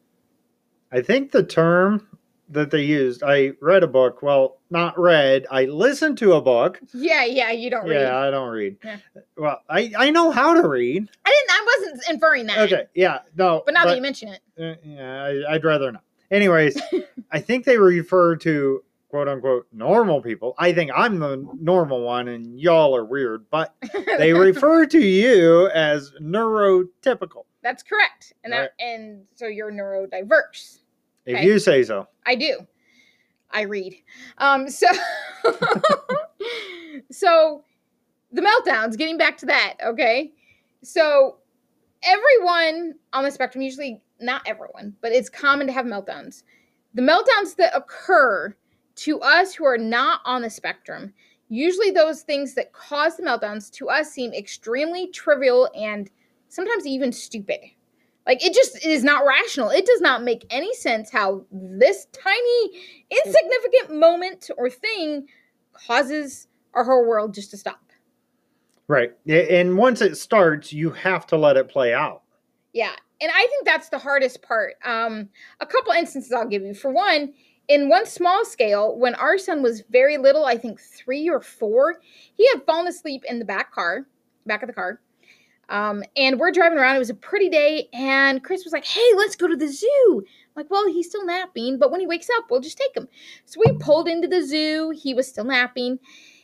I 0.92 1.02
think 1.02 1.31
the 1.31 1.44
term 1.44 2.08
that 2.50 2.72
they 2.72 2.82
used. 2.84 3.24
I 3.24 3.52
read 3.62 3.84
a 3.84 3.88
book. 3.88 4.22
Well, 4.22 4.60
not 4.70 4.98
read. 5.00 5.46
I 5.52 5.66
listened 5.66 6.18
to 6.20 6.34
a 6.34 6.42
book. 6.42 6.80
yeah, 6.94 7.26
yeah, 7.26 7.52
you 7.52 7.70
don't 7.70 7.88
read. 7.88 8.02
Yeah, 8.02 8.18
I 8.18 8.32
don't 8.32 8.50
read. 8.50 8.78
Yeah. 8.84 8.98
Well, 9.36 9.62
I 9.70 9.92
I 9.98 10.10
know 10.12 10.32
how 10.32 10.54
to 10.54 10.68
read. 10.68 11.10
I 11.26 11.30
didn't 11.30 11.52
I 11.52 11.66
wasn't 11.80 12.10
inferring 12.10 12.48
that. 12.48 12.60
Okay, 12.60 12.86
yeah, 12.96 13.20
no. 13.36 13.64
But 13.66 13.74
now 13.74 13.86
that 13.86 13.96
you 13.96 14.02
mention 14.02 14.30
it. 14.30 14.42
uh, 14.60 14.76
yeah, 14.84 15.24
I, 15.24 15.54
I'd 15.56 15.64
rather 15.64 15.92
not. 15.92 16.04
Anyways, 16.32 16.80
I 17.32 17.40
think 17.40 17.66
they 17.66 17.78
refer 17.78 18.36
to 18.38 18.84
quote 19.10 19.28
unquote 19.28 19.68
normal 19.72 20.22
people. 20.22 20.54
I 20.58 20.74
think 20.74 20.92
I'm 20.96 21.20
the 21.20 21.46
normal 21.60 22.02
one, 22.02 22.28
and 22.28 22.60
y'all 22.60 22.96
are 22.96 23.06
weird. 23.06 23.46
But 23.50 23.74
they 24.18 24.33
refer 24.33 24.86
to 24.86 25.00
you 25.00 25.69
as 25.69 26.12
neurotypical. 26.21 27.45
That's 27.64 27.83
correct. 27.83 28.33
And 28.44 28.54
that, 28.54 28.74
and 28.80 29.26
so 29.36 29.48
you're 29.48 29.71
neurodiverse. 29.71 30.80
If 31.28 31.36
Okay. 31.36 31.46
you 31.46 31.60
say 31.60 31.84
so. 31.84 32.07
I 32.26 32.36
do. 32.36 32.66
I 33.52 33.62
read. 33.64 33.94
Um 34.40 34.69
so 34.69 34.88
so 37.12 37.64
the 38.31 38.42
meltdowns, 38.42 38.98
getting 38.98 39.18
back 39.18 39.38
to 39.38 39.46
that, 39.48 39.76
okay? 39.86 40.31
So 40.84 41.38
everyone 42.04 42.96
on 43.14 43.24
the 43.24 43.31
spectrum, 43.31 43.62
usually 43.62 44.02
not 44.19 44.42
everyone, 44.46 44.96
but 45.02 45.12
it's 45.12 45.30
common 45.30 45.68
to 45.68 45.74
have 45.74 45.86
meltdowns. 45.86 46.44
The 46.94 47.02
meltdowns 47.02 47.56
that 47.57 47.76
occur 47.76 48.56
to 48.96 49.19
us 49.22 49.54
who 49.54 49.66
are 49.66 49.78
not 49.78 50.22
on 50.26 50.42
the 50.42 50.50
spectrum, 50.50 51.14
usually 51.50 51.92
those 51.92 52.22
things 52.22 52.54
that 52.56 52.74
cause 52.74 53.18
the 53.18 53.24
meltdowns 53.24 53.69
to 53.74 53.90
us 53.90 54.12
seem 54.12 54.34
extremely 54.34 55.07
trivial 55.07 55.69
and 55.76 56.10
sometimes 56.50 56.88
even 56.88 57.12
stupid. 57.12 57.60
Like 58.28 58.44
it 58.44 58.54
just 58.54 58.86
is 58.86 59.04
not 59.04 59.26
rational. 59.26 59.69
It 59.69 59.86
does 59.86 60.02
not 60.02 60.22
make 60.22 60.46
any 60.50 60.74
sense 60.76 61.10
how 61.10 61.46
this 61.50 62.07
tiny, 62.12 62.72
insignificant 63.10 63.98
moment 63.98 64.50
or 64.57 64.69
thing 64.69 65.28
causes 65.72 66.48
our 66.74 66.84
whole 66.84 67.07
world 67.07 67.34
just 67.34 67.52
to 67.52 67.57
stop. 67.57 67.80
Right. 68.90 69.14
And 69.28 69.78
once 69.78 70.02
it 70.02 70.18
starts, 70.18 70.72
you 70.72 70.92
have 70.92 71.26
to 71.28 71.38
let 71.38 71.57
it 71.57 71.69
play 71.69 71.94
out. 71.94 72.24
Yeah. 72.74 72.94
And 73.19 73.31
I 73.34 73.48
think 73.48 73.66
that's 73.66 73.90
the 73.90 73.98
hardest 73.98 74.42
part. 74.42 74.76
Um, 74.86 75.30
a 75.60 75.66
couple 75.66 75.92
instances 75.94 76.31
I'll 76.31 76.48
give 76.48 76.62
you. 76.62 76.74
For 76.74 76.92
one, 76.92 77.34
in 77.68 77.90
one 77.90 78.06
small 78.06 78.46
scale, 78.46 78.98
when 78.98 79.16
our 79.16 79.38
son 79.38 79.62
was 79.62 79.84
very 79.90 80.18
little, 80.18 80.46
I 80.46 80.57
think 80.57 80.80
three 80.80 81.28
or 81.30 81.42
four, 81.42 81.98
he 82.36 82.48
had 82.48 82.64
fallen 82.66 82.88
asleep 82.88 83.24
in 83.28 83.40
the 83.40 83.46
back 83.46 83.74
car, 83.74 84.06
back 84.46 84.64
of 84.64 84.68
the 84.68 84.74
car. 84.74 85.02
Um, 85.69 86.04
and 86.16 86.40
we're 86.40 86.52
driving 86.52 86.78
around. 86.78 86.95
It 86.95 87.00
was 87.00 87.09
a 87.09 87.16
pretty 87.16 87.50
day, 87.50 87.90
and 87.94 88.44
Chris 88.44 88.64
was 88.64 88.74
like, 88.74 88.86
"Hey, 88.86 89.07
let's 89.16 89.36
go 89.36 89.47
to 89.47 89.56
the 89.56 89.68
zoo." 89.68 90.24
I'm 90.24 90.64
like, 90.64 90.71
well, 90.71 90.88
he's 90.88 91.09
still 91.09 91.26
napping, 91.26 91.78
but 91.78 91.92
when 91.92 92.00
he 92.00 92.07
wakes 92.07 92.30
up, 92.38 92.45
we'll 92.50 92.62
just 92.62 92.78
take 92.78 92.95
him. 92.95 93.07
So 93.45 93.62
we 93.66 93.78
pulled 93.78 94.07
into 94.07 94.28
the 94.28 94.42
zoo. 94.42 94.92
He 94.95 95.14
was 95.14 95.28
still 95.28 95.44
napping. 95.44 96.00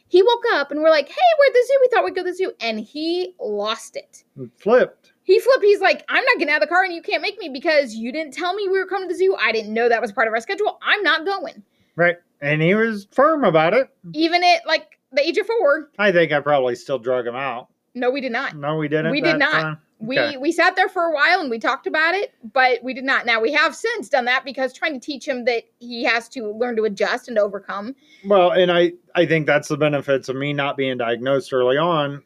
He 0.08 0.22
woke 0.22 0.44
up, 0.54 0.72
and 0.72 0.82
we're 0.82 0.90
like, 0.90 1.08
"Hey, 1.08 1.22
we're 1.40 1.48
at 1.48 1.54
the 1.54 1.66
zoo. 1.68 1.78
We 1.82 1.88
thought 1.88 2.06
we'd 2.06 2.16
go 2.16 2.24
to 2.24 2.30
the 2.32 2.36
zoo," 2.36 2.54
and 2.60 2.80
he 2.80 3.34
lost 3.40 3.96
it. 3.96 4.24
It 4.40 4.50
flipped. 4.58 5.14
He 5.24 5.40
flipped. 5.40 5.64
He's 5.64 5.80
like, 5.80 6.04
I'm 6.10 6.24
not 6.24 6.38
getting 6.38 6.54
out 6.54 6.62
of 6.62 6.68
the 6.68 6.74
car 6.74 6.84
and 6.84 6.94
you 6.94 7.02
can't 7.02 7.22
make 7.22 7.38
me 7.40 7.50
because 7.50 7.96
you 7.96 8.12
didn't 8.12 8.34
tell 8.34 8.54
me 8.54 8.68
we 8.68 8.78
were 8.78 8.86
coming 8.86 9.08
to 9.08 9.14
the 9.14 9.18
zoo. 9.18 9.36
I 9.40 9.52
didn't 9.54 9.74
know 9.74 9.88
that 9.88 10.02
was 10.02 10.12
part 10.12 10.28
of 10.28 10.34
our 10.34 10.42
schedule. 10.42 10.78
I'm 10.82 11.02
not 11.02 11.26
going. 11.26 11.64
Right. 11.96 12.18
And 12.42 12.62
he 12.62 12.76
was 12.76 13.08
firm 13.12 13.46
about 13.46 13.74
it. 13.74 13.90
Even 14.14 14.44
at 14.44 14.68
like 14.68 15.00
the 15.14 15.26
age 15.26 15.38
of 15.38 15.48
four. 15.48 15.90
I 15.98 16.12
think 16.12 16.34
I 16.34 16.42
probably 16.42 16.76
still 16.76 17.00
drug 17.00 17.26
him 17.26 17.36
out. 17.36 17.70
No, 17.96 18.10
we 18.10 18.22
did 18.22 18.32
not. 18.32 18.56
No, 18.56 18.78
we 18.78 18.88
didn't. 18.88 19.12
We 19.12 19.22
did 19.22 19.38
not. 19.38 19.52
time? 19.52 19.78
We 20.00 20.20
Okay. 20.20 20.38
we 20.38 20.52
sat 20.52 20.76
there 20.76 20.90
for 20.90 21.04
a 21.04 21.14
while 21.14 21.40
and 21.40 21.50
we 21.50 21.60
talked 21.60 21.88
about 21.88 22.14
it, 22.14 22.34
but 22.52 22.84
we 22.84 22.94
did 22.94 23.06
not. 23.06 23.26
Now 23.26 23.40
we 23.40 23.54
have 23.54 23.76
since 23.76 24.10
done 24.10 24.26
that 24.26 24.44
because 24.44 24.74
trying 24.74 24.94
to 24.94 25.00
teach 25.00 25.28
him 25.28 25.46
that 25.46 25.64
he 25.80 26.04
has 26.04 26.28
to 26.30 26.52
learn 26.52 26.76
to 26.76 26.84
adjust 26.86 27.30
and 27.30 27.38
overcome. 27.38 27.96
Well, 28.26 28.52
and 28.52 28.72
I 28.72 28.94
I 29.16 29.26
think 29.26 29.46
that's 29.46 29.68
the 29.70 29.78
benefits 29.78 30.28
of 30.28 30.36
me 30.36 30.52
not 30.52 30.76
being 30.76 30.98
diagnosed 30.98 31.54
early 31.54 31.78
on. 31.78 32.24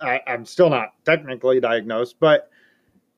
I, 0.00 0.20
I'm 0.26 0.44
still 0.44 0.70
not 0.70 0.94
technically 1.04 1.60
diagnosed, 1.60 2.16
but 2.20 2.50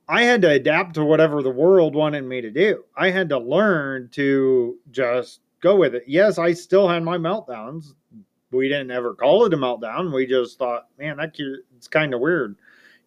I 0.09 0.23
had 0.23 0.43
to 0.43 0.50
adapt 0.50 0.95
to 0.95 1.05
whatever 1.05 1.43
the 1.43 1.50
world 1.50 1.95
wanted 1.95 2.23
me 2.25 2.40
to 2.40 2.50
do. 2.50 2.85
I 2.97 3.11
had 3.11 3.28
to 3.31 3.38
learn 3.38 4.09
to 4.12 4.76
just 4.90 5.40
go 5.61 5.76
with 5.76 5.95
it. 5.95 6.05
Yes, 6.07 6.38
I 6.38 6.52
still 6.52 6.88
had 6.88 7.02
my 7.02 7.19
meltdowns. 7.19 7.95
We 8.56 8.68
didn't 8.68 8.90
ever 8.90 9.14
call 9.14 9.44
it 9.44 9.54
a 9.54 9.56
meltdown. 9.56 10.12
We 10.12 10.26
just 10.26 10.58
thought, 10.58 10.88
man, 10.98 11.18
that 11.18 11.34
kid, 11.34 11.58
it's 11.76 11.88
kind 11.88 12.14
of 12.14 12.20
weird, 12.20 12.56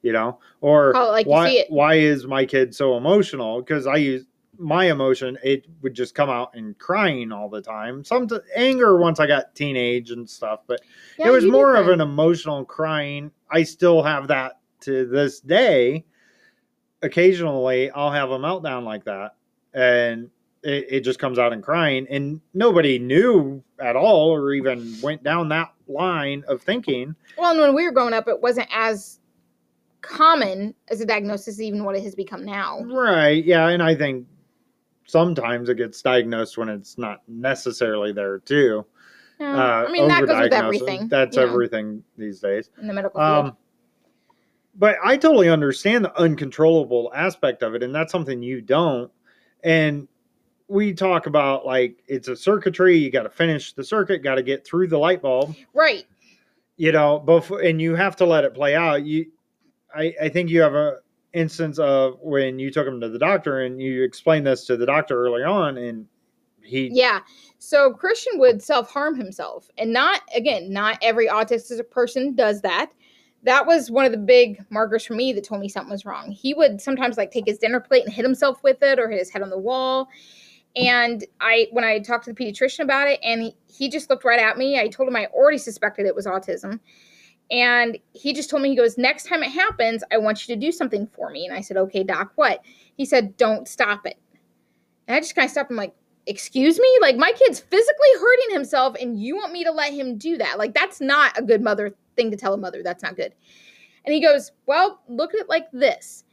you 0.01 0.13
know. 0.13 0.39
Or 0.62 0.94
like 0.94 1.25
why 1.25 1.50
see 1.50 1.60
it. 1.60 1.68
why 1.70 1.96
is 1.96 2.25
my 2.25 2.46
kid 2.46 2.74
so 2.74 2.98
emotional? 2.98 3.62
Because 3.62 3.88
I 3.88 3.98
use 3.98 4.25
my 4.60 4.91
emotion, 4.91 5.38
it 5.44 5.65
would 5.82 5.94
just 5.94 6.13
come 6.13 6.29
out 6.29 6.53
in 6.56 6.74
crying 6.75 7.32
all 7.32 7.50
the 7.50 7.62
time. 7.62 8.03
Some 8.03 8.27
t- 8.27 8.38
anger 8.56 8.98
once 8.98 9.20
I 9.20 9.25
got 9.25 9.56
teenage 9.56 10.12
and 10.12 10.29
stuff, 10.29 10.62
but 10.68 10.82
Yeah, 11.18 11.27
it 11.27 11.32
was 11.32 11.46
more 11.46 11.75
of 11.75 11.88
an 11.88 12.01
emotional 12.01 12.65
crying. 12.65 13.32
I 13.50 13.63
still 13.63 14.03
have 14.03 14.27
that 14.27 14.60
to 14.82 15.06
this 15.08 15.39
day. 15.39 16.06
Occasionally, 17.01 17.89
I'll 17.91 18.12
have 18.12 18.32
a 18.32 18.38
meltdown 18.38 18.84
like 18.84 19.06
that, 19.06 19.36
and 19.74 20.29
it, 20.63 20.86
it 20.89 21.00
just 21.01 21.20
comes 21.20 21.39
out 21.39 21.54
in 21.54 21.62
crying. 21.62 22.08
And 22.10 22.42
nobody 22.54 23.00
knew 23.00 23.63
at 23.80 23.96
all, 23.96 24.34
or 24.34 24.54
even 24.54 24.96
went 25.01 25.24
down 25.24 25.50
that 25.50 25.74
line 25.88 26.44
of 26.48 26.62
thinking. 26.62 27.16
Well, 27.38 27.51
and 27.51 27.60
when 27.60 27.75
we 27.75 27.86
were 27.86 27.92
growing 27.92 28.13
up, 28.13 28.28
it 28.28 28.42
wasn't 28.42 28.68
as 28.72 29.20
common 30.01 30.74
as 30.89 31.01
a 31.01 31.06
diagnosis, 31.06 31.60
even 31.60 31.84
what 31.84 31.96
it 31.96 32.04
has 32.04 32.16
become 32.16 32.46
now. 32.46 32.82
Right? 32.82 33.44
Yeah, 33.44 33.68
and 33.70 33.84
I 33.84 33.96
think 33.96 34.28
sometimes 35.06 35.70
it 35.70 35.75
gets 35.75 36.01
diagnosed 36.01 36.58
when 36.58 36.70
it's 36.70 36.98
not 36.98 37.22
necessarily 37.28 38.12
there 38.12 38.39
too. 38.39 38.86
Yeah, 39.39 39.56
Uh, 39.56 39.88
I 39.88 39.92
mean, 39.92 40.08
that 40.08 40.25
goes 40.25 40.39
with 40.39 40.54
everything. 40.54 41.08
That's 41.08 41.38
know, 41.38 41.44
everything 41.44 42.04
these 42.18 42.39
days. 42.39 42.70
in 42.80 42.88
the 42.88 42.94
medical 42.94 43.20
field. 43.20 43.46
Um, 43.48 43.58
but 44.75 44.98
I 45.04 45.18
totally 45.18 45.50
understand 45.50 46.06
the 46.06 46.18
uncontrollable 46.18 47.12
aspect 47.13 47.63
of 47.63 47.75
it, 47.75 47.84
and 47.84 47.94
that's 47.94 48.12
something 48.12 48.42
you 48.42 48.62
don't. 48.62 49.12
And 49.63 50.08
we 50.70 50.94
talk 50.94 51.26
about 51.26 51.66
like 51.66 52.04
it's 52.08 52.28
a 52.28 52.36
circuitry, 52.36 52.98
you 52.98 53.12
got 53.12 53.24
to 53.24 53.30
finish 53.30 53.74
the 53.74 53.84
circuit, 53.84 54.24
got 54.24 54.36
to 54.36 54.44
get 54.44 54.66
through 54.66 54.88
the 54.88 54.98
light 54.98 55.22
bulb, 55.22 55.56
right. 55.74 56.06
you 56.78 56.92
know, 56.92 57.20
before, 57.20 57.62
and 57.62 57.82
you 57.82 57.96
have 57.96 58.16
to 58.18 58.26
let 58.26 58.44
it 58.44 58.54
play 58.54 58.76
out. 58.76 59.04
You, 59.04 59.26
I, 59.94 60.14
I 60.22 60.30
think 60.30 60.50
you 60.50 60.62
have 60.62 60.76
a 60.76 60.98
instance 61.34 61.80
of 61.80 62.20
when 62.22 62.60
you 62.60 62.72
took 62.72 62.88
him 62.88 63.02
to 63.02 63.10
the 63.10 63.20
doctor 63.20 63.62
and 63.62 63.82
you 63.82 64.04
explained 64.04 64.46
this 64.48 64.66
to 64.66 64.78
the 64.78 64.86
doctor 64.86 65.20
early 65.20 65.44
on, 65.44 65.78
and 65.78 66.06
he, 66.64 66.90
Yeah. 66.94 67.22
So 67.58 67.92
Christian 67.92 68.40
would 68.40 68.62
self 68.62 68.92
harm 68.92 69.18
himself. 69.18 69.70
And 69.78 69.92
not, 69.92 70.22
again, 70.36 70.72
not 70.72 71.00
every 71.02 71.28
autistic 71.28 71.90
person 71.90 72.36
does 72.36 72.62
that. 72.62 72.92
That 73.44 73.66
was 73.66 73.90
one 73.90 74.06
of 74.06 74.12
the 74.12 74.18
big 74.18 74.64
markers 74.70 75.06
for 75.06 75.14
me 75.14 75.34
that 75.34 75.46
told 75.46 75.62
me 75.62 75.70
something 75.70 75.92
was 75.92 76.06
wrong. 76.06 76.30
He 76.32 76.54
would 76.54 76.82
sometimes 76.82 77.18
like 77.18 77.32
take 77.32 77.48
his 77.48 77.58
dinner 77.58 77.80
plate 77.80 78.04
and 78.04 78.14
hit 78.14 78.26
himself 78.26 78.62
with 78.64 78.84
it 78.84 79.00
or 79.00 79.10
hit 79.10 79.18
his 79.18 79.30
head 79.30 79.42
on 79.42 79.50
the 79.50 79.58
wall. 79.58 80.10
And 80.76 81.26
I, 81.42 81.68
when 81.72 81.84
I 81.84 82.00
talked 82.00 82.26
to 82.26 82.34
the 82.34 82.46
pediatrician 82.46 82.82
about 82.82 83.08
it, 83.08 83.20
and 83.24 83.42
he, 83.42 83.56
he 83.68 83.90
just 83.90 84.10
looked 84.10 84.24
right 84.24 84.40
at 84.40 84.58
me, 84.58 84.80
I 84.80 84.88
told 84.88 85.10
him 85.10 85.16
I 85.16 85.26
already 85.28 85.58
suspected 85.58 86.06
it 86.06 86.16
was 86.16 86.26
autism. 86.26 86.80
And 87.52 87.98
he 88.14 88.34
just 88.34 88.50
told 88.50 88.62
me, 88.62 88.70
he 88.70 88.76
goes, 88.76 88.98
Next 88.98 89.26
time 89.26 89.42
it 89.42 89.50
happens, 89.50 90.04
I 90.12 90.18
want 90.18 90.48
you 90.48 90.54
to 90.54 90.60
do 90.60 90.72
something 90.72 91.08
for 91.08 91.32
me. 91.32 91.48
And 91.48 91.56
I 91.56 91.62
said, 91.62 91.78
Okay, 91.78 92.04
doc, 92.04 92.32
what? 92.36 92.64
He 92.96 93.06
said, 93.06 93.36
Don't 93.38 93.68
stop 93.68 94.06
it. 94.06 94.20
And 95.08 95.16
I 95.16 95.20
just 95.20 95.36
kind 95.36 95.46
of 95.46 95.52
stopped. 95.52 95.72
I'm 95.72 95.78
like, 95.78 95.96
excuse 96.30 96.78
me 96.80 96.98
like 97.02 97.18
my 97.18 97.32
kid's 97.32 97.60
physically 97.60 98.08
hurting 98.20 98.54
himself 98.54 98.96
and 99.02 99.20
you 99.20 99.36
want 99.36 99.52
me 99.52 99.64
to 99.64 99.72
let 99.72 99.92
him 99.92 100.16
do 100.16 100.38
that 100.38 100.60
like 100.60 100.76
that's 100.76 101.02
not 101.02 101.36
a 101.38 101.42
good 101.42 101.62
mother 101.62 101.96
thing 102.16 102.30
to 102.30 102.38
tell 102.38 102.54
a 102.54 102.58
mother 102.58 102.84
that's 102.84 103.02
not 103.02 103.16
good 103.16 103.34
and 104.06 104.14
he 104.14 104.22
goes 104.22 104.52
well 104.68 105.02
look 105.08 105.34
at 105.34 105.40
it 105.40 105.50
like 105.50 105.66
this 105.74 106.26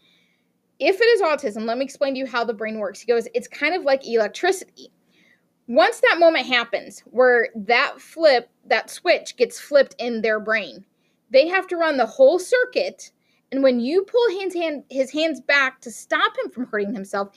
if 0.79 1.01
it 1.01 1.05
is 1.05 1.23
autism 1.23 1.65
let 1.65 1.79
me 1.79 1.85
explain 1.85 2.15
to 2.15 2.19
you 2.19 2.27
how 2.27 2.45
the 2.45 2.55
brain 2.55 2.79
works 2.79 3.01
he 3.01 3.07
goes 3.07 3.29
it's 3.35 3.49
kind 3.49 3.75
of 3.75 3.83
like 3.83 4.07
electricity 4.07 4.91
once 5.69 6.01
that 6.01 6.19
moment 6.19 6.47
happens 6.47 7.01
where 7.07 7.49
that 7.55 8.01
flip 8.01 8.49
that 8.65 8.91
switch 8.91 9.37
gets 9.37 9.59
flipped 9.59 9.95
in 9.99 10.23
their 10.23 10.41
brain 10.41 10.85
they 11.31 11.49
have 11.49 11.67
to 11.67 11.77
run 11.77 11.97
the 11.97 12.07
whole 12.07 12.39
circuit 12.39 13.11
and 13.53 13.63
when 13.63 13.81
you 13.81 14.03
pull 14.03 14.41
his 14.41 14.55
hand 14.55 14.85
his 14.91 15.11
hands 15.11 15.41
back 15.41 15.81
to 15.81 15.91
stop 15.91 16.37
him 16.39 16.51
from 16.51 16.67
hurting 16.67 16.95
himself 16.95 17.31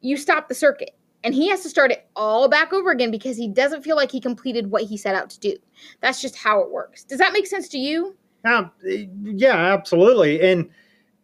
you 0.00 0.16
stop 0.16 0.48
the 0.48 0.54
circuit 0.54 0.96
and 1.22 1.34
he 1.34 1.48
has 1.48 1.62
to 1.62 1.68
start 1.68 1.90
it 1.90 2.08
all 2.16 2.48
back 2.48 2.72
over 2.72 2.90
again 2.90 3.10
because 3.10 3.36
he 3.36 3.48
doesn't 3.48 3.82
feel 3.82 3.96
like 3.96 4.10
he 4.10 4.20
completed 4.20 4.70
what 4.70 4.84
he 4.84 4.96
set 4.96 5.14
out 5.14 5.30
to 5.30 5.40
do. 5.40 5.56
That's 6.00 6.20
just 6.20 6.36
how 6.36 6.60
it 6.60 6.70
works. 6.70 7.04
Does 7.04 7.18
that 7.18 7.32
make 7.32 7.46
sense 7.46 7.68
to 7.70 7.78
you? 7.78 8.16
Yeah, 8.44 8.68
yeah, 8.82 9.56
absolutely. 9.56 10.40
And 10.40 10.70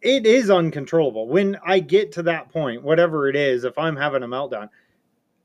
it 0.07 0.25
is 0.25 0.49
uncontrollable. 0.49 1.27
When 1.27 1.57
I 1.65 1.79
get 1.79 2.13
to 2.13 2.23
that 2.23 2.49
point, 2.49 2.81
whatever 2.81 3.27
it 3.27 3.35
is, 3.35 3.65
if 3.65 3.77
I'm 3.77 3.97
having 3.97 4.23
a 4.23 4.27
meltdown, 4.27 4.69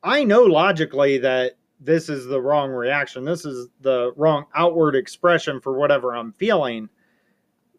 I 0.04 0.22
know 0.22 0.44
logically 0.44 1.18
that 1.18 1.54
this 1.80 2.08
is 2.08 2.26
the 2.26 2.40
wrong 2.40 2.70
reaction. 2.70 3.24
This 3.24 3.44
is 3.44 3.68
the 3.80 4.12
wrong 4.16 4.44
outward 4.54 4.94
expression 4.94 5.60
for 5.60 5.76
whatever 5.76 6.14
I'm 6.14 6.32
feeling. 6.34 6.88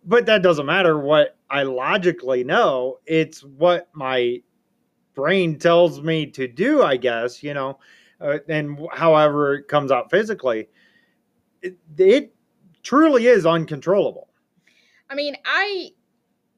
But 0.03 0.25
that 0.25 0.43
doesn't 0.43 0.65
matter 0.65 0.99
what 0.99 1.37
I 1.49 1.63
logically 1.63 2.43
know. 2.43 2.99
It's 3.05 3.45
what 3.45 3.87
my 3.93 4.41
brain 5.15 5.57
tells 5.57 6.01
me 6.01 6.25
to 6.31 6.49
do, 6.49 6.83
I 6.83 6.97
guess, 6.97 7.41
you 7.41 7.53
know, 7.53 7.79
uh, 8.19 8.39
and 8.49 8.77
however 8.91 9.55
it 9.55 9.69
comes 9.69 9.89
out 9.89 10.11
physically. 10.11 10.67
It, 11.61 11.77
it 11.97 12.35
truly 12.81 13.27
is 13.27 13.45
uncontrollable. 13.45 14.27
I 15.09 15.15
mean, 15.15 15.37
I 15.45 15.91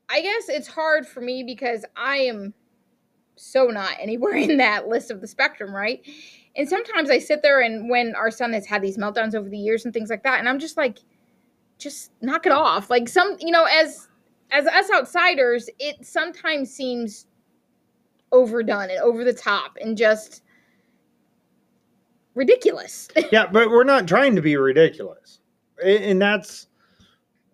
I 0.09 0.21
guess 0.21 0.50
it's 0.50 0.67
hard 0.67 1.07
for 1.07 1.21
me 1.21 1.43
because 1.43 1.85
I 1.95 2.17
am 2.17 2.53
so 3.35 3.65
not 3.65 3.93
anywhere 4.00 4.35
in 4.35 4.57
that 4.57 4.88
list 4.88 5.12
of 5.12 5.21
the 5.21 5.27
spectrum, 5.27 5.75
right? 5.75 6.01
And 6.55 6.67
mm-hmm. 6.67 6.75
sometimes 6.75 7.09
I 7.09 7.19
sit 7.19 7.41
there 7.41 7.62
and 7.62 7.89
when 7.89 8.15
our 8.15 8.31
son 8.31 8.53
has 8.53 8.65
had 8.65 8.81
these 8.81 8.97
meltdowns 8.97 9.35
over 9.35 9.50
the 9.50 9.57
years 9.57 9.85
and 9.85 9.93
things 9.93 10.09
like 10.09 10.24
that, 10.24 10.39
and 10.39 10.50
I'm 10.50 10.59
just 10.59 10.77
like, 10.77 11.00
just 11.77 12.12
knock 12.21 12.45
it 12.45 12.51
off. 12.51 12.89
Like 12.89 13.09
some, 13.09 13.35
you 13.39 13.51
know, 13.51 13.65
as 13.65 14.07
as 14.51 14.67
us 14.67 14.89
outsiders, 14.93 15.69
it 15.79 16.05
sometimes 16.05 16.71
seems 16.71 17.27
overdone 18.31 18.89
and 18.89 19.00
over 19.00 19.24
the 19.24 19.33
top 19.33 19.77
and 19.81 19.97
just 19.97 20.43
ridiculous. 22.35 23.07
yeah, 23.31 23.47
but 23.47 23.69
we're 23.69 23.83
not 23.83 24.07
trying 24.07 24.35
to 24.35 24.41
be 24.41 24.55
ridiculous. 24.55 25.39
And 25.83 26.21
that's 26.21 26.67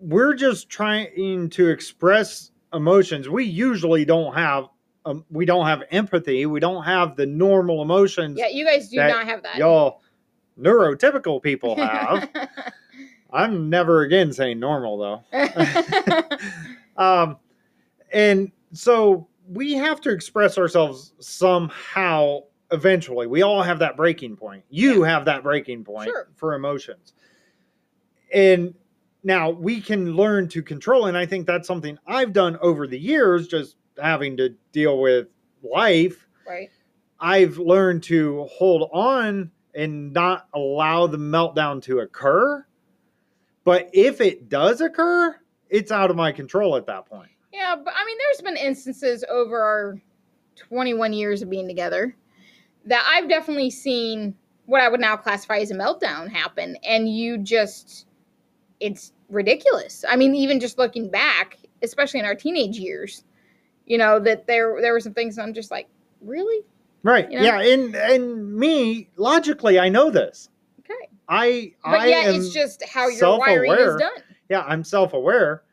we're 0.02 0.34
just 0.34 0.70
trying 0.70 1.50
to 1.52 1.70
express 1.70 2.52
emotions. 2.74 3.30
We 3.30 3.46
usually 3.46 4.04
don't 4.04 4.34
have 4.34 4.68
um, 5.06 5.26
we 5.32 5.46
don't 5.46 5.66
have 5.66 5.84
empathy. 5.92 6.46
We 6.46 6.60
don't 6.60 6.84
have 6.84 7.16
the 7.16 7.26
normal 7.26 7.82
emotions 7.82 8.38
yeah, 8.38 8.48
you 8.50 8.66
guys 8.66 8.90
do 8.90 8.98
not 8.98 9.26
have 9.26 9.42
that. 9.44 9.58
y'all 9.58 10.02
neurotypical 10.60 11.42
people 11.42 11.76
have. 11.76 12.30
I'm 13.34 13.70
never 13.70 14.02
again 14.02 14.34
saying 14.34 14.60
normal 14.60 15.24
though. 15.32 15.40
um, 16.98 17.38
and 18.12 18.52
so 18.74 19.28
we 19.48 19.74
have 19.74 20.02
to 20.02 20.12
express 20.12 20.58
ourselves 20.58 21.14
somehow 21.20 22.40
eventually. 22.72 23.28
We 23.28 23.42
all 23.42 23.64
have 23.64 23.80
that 23.80 23.98
breaking 23.98 24.36
point. 24.36 24.64
You 24.70 25.04
have 25.04 25.26
that 25.26 25.44
breaking 25.44 25.84
point 25.84 26.10
Sure. 26.10 26.28
for 26.36 26.54
emotions. 26.54 27.14
And 28.34 28.74
now 29.24 29.50
we 29.50 29.82
can 29.82 30.16
learn 30.16 30.48
to 30.50 30.64
control. 30.64 31.06
And 31.06 31.18
I 31.18 31.26
think 31.26 31.48
that's 31.48 31.68
something 31.68 31.98
I've 32.08 32.34
done 32.34 32.58
over 32.62 32.88
the 32.88 33.00
years, 33.00 33.48
just 33.48 33.76
having 34.02 34.38
to 34.38 34.56
deal 34.72 35.00
with 35.00 35.28
life. 35.64 36.28
right. 36.48 36.70
I've 37.20 37.60
learned 37.60 38.02
to 38.04 38.48
hold 38.52 38.90
on 38.92 39.52
and 39.76 40.12
not 40.12 40.48
allow 40.54 41.06
the 41.06 41.20
meltdown 41.20 41.82
to 41.84 42.00
occur. 42.00 42.66
But 43.64 43.92
if 43.94 44.22
it 44.22 44.50
does 44.50 44.82
occur, 44.82 45.36
it's 45.70 45.92
out 45.92 46.10
of 46.10 46.16
my 46.16 46.32
control 46.32 46.76
at 46.76 46.88
that 46.88 47.06
point. 47.06 47.30
Yeah, 47.54 47.76
but 47.76 47.94
I 47.96 48.06
mean, 48.06 48.18
there's 48.18 48.42
been 48.42 48.58
instances 48.58 49.24
over 49.30 49.62
our 49.62 50.02
21 50.56 51.14
years 51.14 51.42
of 51.42 51.50
being 51.50 51.68
together 51.68 52.16
that 52.86 53.08
I've 53.08 53.30
definitely 53.30 53.70
seen 53.70 54.36
what 54.66 54.82
I 54.82 54.90
would 54.90 55.00
now 55.00 55.18
classify 55.18 55.58
as 55.58 55.72
a 55.72 55.76
meltdown 55.76 56.30
happen, 56.30 56.78
and 56.84 57.08
you 57.08 57.38
just, 57.38 58.08
it's 58.82 59.14
ridiculous. 59.30 60.04
I 60.10 60.16
mean, 60.18 60.36
even 60.36 60.60
just 60.60 60.78
looking 60.78 61.10
back, 61.10 61.58
especially 61.82 62.20
in 62.20 62.26
our 62.26 62.36
teenage 62.36 62.78
years, 62.78 63.24
you 63.86 63.98
know, 63.98 64.20
that 64.20 64.48
there 64.48 64.82
there 64.82 64.92
were 64.92 65.00
some 65.00 65.14
things 65.14 65.38
I'm 65.40 65.54
just 65.54 65.72
like, 65.72 65.88
really? 66.22 66.66
Right. 67.04 67.32
You 67.32 67.40
know? 67.40 67.46
Yeah. 67.46 67.62
And 67.62 67.96
and 67.96 68.56
me, 68.56 69.10
logically, 69.16 69.80
I 69.80 69.88
know 69.90 70.10
this. 70.12 70.50
Okay. 70.80 71.10
I 71.30 71.74
But 71.84 72.00
I 72.02 72.06
yeah, 72.08 72.30
it's 72.32 72.52
just 72.54 72.84
how 72.86 73.08
your 73.08 73.40
wiring 73.40 73.72
is 73.72 73.96
done. 73.96 74.12
yeah, 74.50 74.62
I'm 74.68 74.84
self-aware. 74.84 75.64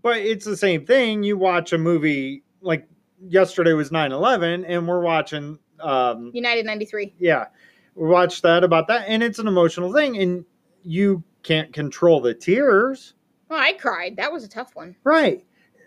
But 0.00 0.18
it's 0.18 0.44
the 0.44 0.56
same 0.56 0.86
thing. 0.86 1.22
You 1.24 1.36
watch 1.36 1.72
a 1.72 1.78
movie 1.78 2.42
like 2.62 2.88
yesterday 3.20 3.72
was 3.72 3.90
9/11 3.90 4.64
and 4.66 4.86
we're 4.88 5.00
watching 5.00 5.58
um 5.80 6.30
United 6.32 6.64
93. 6.66 7.14
yeah, 7.18 7.46
we 7.94 8.08
watched 8.08 8.42
that 8.42 8.64
about 8.64 8.86
that 8.88 9.04
and 9.08 9.22
it's 9.22 9.38
an 9.38 9.46
emotional 9.48 9.92
thing 9.92 10.16
and 10.18 10.44
you 10.84 11.22
can't 11.42 11.72
control 11.72 12.20
the 12.20 12.34
tears. 12.34 13.14
Well, 13.48 13.60
I 13.60 13.72
cried. 13.74 14.16
That 14.16 14.32
was 14.32 14.44
a 14.44 14.48
tough 14.48 14.74
one. 14.74 14.94
Right. 15.04 15.44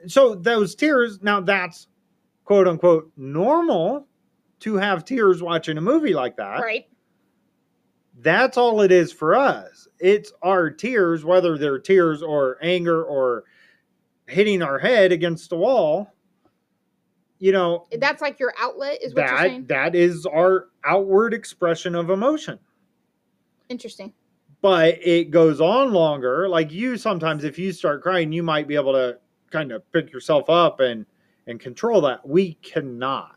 So 0.08 0.36
those 0.36 0.74
tears, 0.75 1.22
now 1.22 1.41
that's 1.41 1.88
quote 2.43 2.67
unquote 2.67 3.12
normal 3.17 4.08
to 4.62 4.75
have 4.75 5.05
tears 5.05 5.41
watching 5.43 5.77
a 5.77 5.81
movie 5.81 6.13
like 6.13 6.38
that. 6.38 6.62
Right. 6.62 6.86
That's 8.20 8.58
all 8.58 8.81
it 8.81 8.91
is 8.91 9.12
for 9.12 9.36
us. 9.36 9.88
It's 10.00 10.31
our 10.41 10.70
tears, 10.70 11.24
whether 11.25 11.58
they're 11.58 11.79
tears 11.79 12.22
or 12.22 12.58
anger 12.62 13.03
or 13.03 13.46
hitting 14.27 14.62
our 14.62 14.79
head 14.79 15.12
against 15.12 15.50
the 15.50 15.55
wall. 15.58 16.13
You 17.39 17.51
know, 17.51 17.88
That's 17.98 18.22
like 18.22 18.39
your 18.39 18.53
outlet, 18.60 19.00
is 19.01 19.15
what 19.15 19.27
you're 19.27 19.38
saying? 19.39 19.62
that 19.62 19.93
that 19.93 19.96
is 19.96 20.27
our 20.27 20.67
outward 20.86 21.34
expression 21.34 21.96
of 21.96 22.12
emotion. 22.12 22.60
Interesting. 23.70 24.13
But 24.62 25.00
it 25.01 25.32
goes 25.32 25.60
on 25.60 25.91
longer. 25.91 26.48
Like 26.48 26.72
you 26.72 26.98
sometimes 26.98 27.44
if 27.44 27.58
you 27.58 27.72
start 27.72 28.03
crying, 28.03 28.32
you 28.32 28.44
might 28.44 28.68
be 28.68 28.75
able 28.75 28.94
to 28.94 29.18
kind 29.50 29.72
of 29.72 29.89
pick 29.91 30.12
yourself 30.13 30.50
up 30.50 30.80
and 30.80 31.06
and 31.48 31.60
control 31.60 32.01
that. 32.01 32.27
We 32.27 32.53
cannot. 32.62 33.36